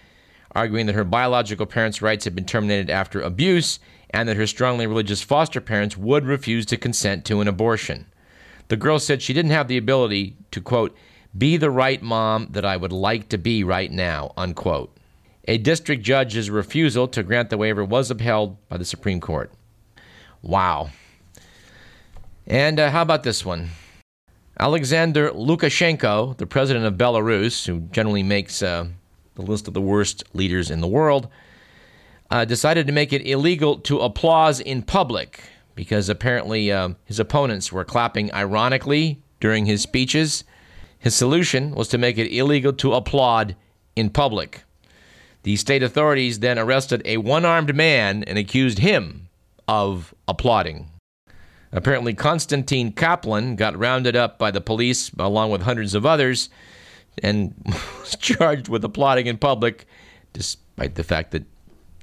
arguing 0.56 0.86
that 0.88 0.96
her 0.96 1.04
biological 1.04 1.66
parents' 1.66 2.02
rights 2.02 2.26
had 2.26 2.36
been 2.36 2.46
terminated 2.46 2.90
after 2.90 3.22
abuse 3.22 3.80
and 4.10 4.28
that 4.28 4.38
her 4.38 4.48
strongly 4.48 4.88
religious 4.88 5.22
foster 5.22 5.62
parents 5.62 5.96
would 5.96 6.26
refuse 6.26 6.66
to 6.66 6.78
consent 6.78 7.26
to 7.26 7.42
an 7.42 7.48
abortion. 7.48 8.06
The 8.70 8.78
girl 8.78 9.00
said 9.00 9.22
she 9.22 9.34
didn't 9.34 9.52
have 9.52 9.68
the 9.68 9.78
ability 9.78 10.38
to, 10.52 10.62
quote, 10.62 10.96
be 11.38 11.58
the 11.58 11.70
right 11.70 12.02
mom 12.02 12.48
that 12.52 12.66
I 12.66 12.78
would 12.78 12.92
like 12.92 13.30
to 13.30 13.38
be 13.38 13.64
right 13.64 13.92
now, 13.92 14.34
unquote. 14.36 14.96
A 15.48 15.58
district 15.58 16.04
judge's 16.04 16.50
refusal 16.50 17.08
to 17.10 17.24
grant 17.24 17.50
the 17.50 17.58
waiver 17.58 17.84
was 17.84 18.12
upheld 18.12 18.58
by 18.68 18.78
the 18.78 18.86
Supreme 18.86 19.20
Court. 19.20 19.52
Wow. 20.42 20.90
And 22.48 22.80
uh, 22.80 22.90
how 22.90 23.02
about 23.02 23.24
this 23.24 23.46
one? 23.46 23.70
Alexander 24.60 25.32
Lukashenko, 25.32 26.38
the 26.38 26.46
president 26.46 26.86
of 26.86 26.96
Belarus, 26.96 27.66
who 27.66 27.80
generally 27.92 28.24
makes 28.24 28.62
uh, 28.62 28.88
the 29.40 29.52
list 29.52 29.68
of 29.68 29.74
the 29.74 29.82
worst 29.82 30.24
leaders 30.34 30.70
in 30.70 30.82
the 30.82 30.88
world, 30.88 31.30
uh, 32.30 32.46
decided 32.46 32.86
to 32.86 32.94
make 32.94 33.14
it 33.14 33.26
illegal 33.26 33.78
to 33.80 34.00
applause 34.00 34.60
in 34.60 34.82
public 34.82 35.42
because 35.76 36.10
apparently 36.10 36.72
uh, 36.72 36.90
his 37.06 37.20
opponents 37.20 37.72
were 37.72 37.86
clapping 37.86 38.34
ironically 38.34 39.24
during 39.40 39.66
his 39.66 39.82
speeches. 39.82 40.44
His 41.00 41.16
solution 41.16 41.74
was 41.74 41.88
to 41.88 41.98
make 41.98 42.18
it 42.18 42.36
illegal 42.36 42.74
to 42.74 42.94
applaud 42.94 43.56
in 43.96 44.10
public. 44.10 44.64
The 45.44 45.56
state 45.56 45.82
authorities 45.82 46.40
then 46.40 46.60
arrested 46.60 47.02
a 47.06 47.18
one 47.18 47.46
armed 47.46 47.74
man 47.74 48.26
and 48.26 48.38
accused 48.38 48.80
him 48.80 49.30
of 49.70 50.14
applauding. 50.28 50.90
Apparently, 51.72 52.14
Konstantin 52.14 52.92
Kaplan 52.92 53.56
got 53.56 53.78
rounded 53.78 54.18
up 54.18 54.38
by 54.38 54.52
the 54.52 54.60
police 54.60 55.12
along 55.18 55.52
with 55.52 55.62
hundreds 55.62 55.94
of 55.94 56.06
others 56.06 56.50
and 57.24 57.54
was 58.00 58.16
charged 58.20 58.68
with 58.68 58.84
applauding 58.84 59.28
in 59.28 59.38
public, 59.38 59.86
despite 60.34 60.96
the 60.96 61.04
fact 61.04 61.32
that 61.32 61.44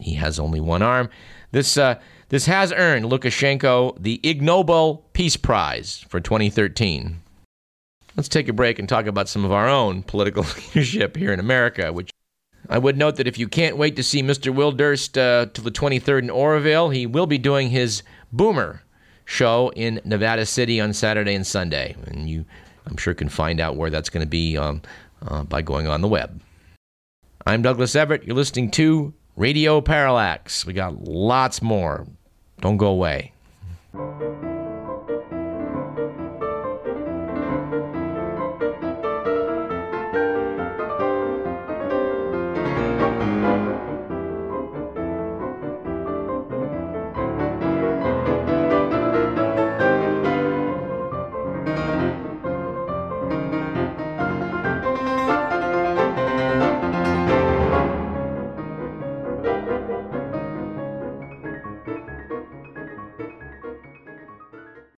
he 0.01 0.15
has 0.15 0.39
only 0.39 0.61
one 0.61 0.83
arm. 0.83 1.09
This, 1.53 1.77
uh, 1.77 1.99
this 2.29 2.47
has 2.47 2.73
earned 2.73 3.07
Lukashenko 3.07 3.97
the 4.01 4.21
Ig 4.23 4.43
Nobel 4.43 5.05
Peace 5.13 5.37
Prize 5.37 6.05
for 6.09 6.21
2013. 6.21 7.23
Let's 8.17 8.29
take 8.29 8.49
a 8.49 8.53
break 8.53 8.79
and 8.79 8.89
talk 8.89 9.07
about 9.07 9.29
some 9.29 9.45
of 9.45 9.53
our 9.53 9.69
own 9.69 10.03
political 10.03 10.45
leadership 10.75 11.17
here 11.17 11.33
in 11.33 11.41
America, 11.41 11.93
which 11.93 12.11
I 12.69 12.79
would 12.79 12.97
note 12.97 13.17
that 13.17 13.29
if 13.29 13.39
you 13.39 13.49
can't 13.49 13.77
wait 13.77 13.97
to 13.97 14.03
see 14.03 14.23
Mr. 14.23 14.53
Will 14.53 14.73
Durst 14.73 15.17
uh, 15.17 15.47
till 15.53 15.65
the 15.65 15.71
23rd 15.71 16.23
in 16.23 16.31
Oroville, 16.31 16.91
he 16.91 17.07
will 17.07 17.27
be 17.27 17.39
doing 17.39 17.71
his 17.71 18.03
Boomer 18.33 18.83
show 19.25 19.71
in 19.77 20.01
Nevada 20.05 20.47
City 20.47 20.81
on 20.81 20.93
Saturday 20.93 21.35
and 21.35 21.47
Sunday. 21.47 21.95
And 22.07 22.29
you, 22.29 22.45
I'm 22.87 22.97
sure, 22.97 23.15
can 23.15 23.29
find 23.29 23.61
out 23.61 23.77
where 23.77 23.91
that's 23.91 24.09
going 24.09 24.25
to 24.25 24.29
be 24.29 24.57
um, 24.57 24.83
uh, 25.29 25.45
by 25.45 25.63
going 25.63 25.87
on 25.87 26.01
the 26.01 26.09
web. 26.09 26.41
I'm 27.47 27.63
Douglas 27.63 27.95
Everett. 27.95 28.25
You're 28.25 28.37
listening 28.37 28.71
to 28.73 29.15
Radio 29.37 29.81
Parallax. 29.81 30.67
We 30.67 30.73
got 30.73 31.05
lots 31.05 31.63
more. 31.63 32.07
Don't 32.61 32.77
go 32.77 32.89
away. 32.89 33.33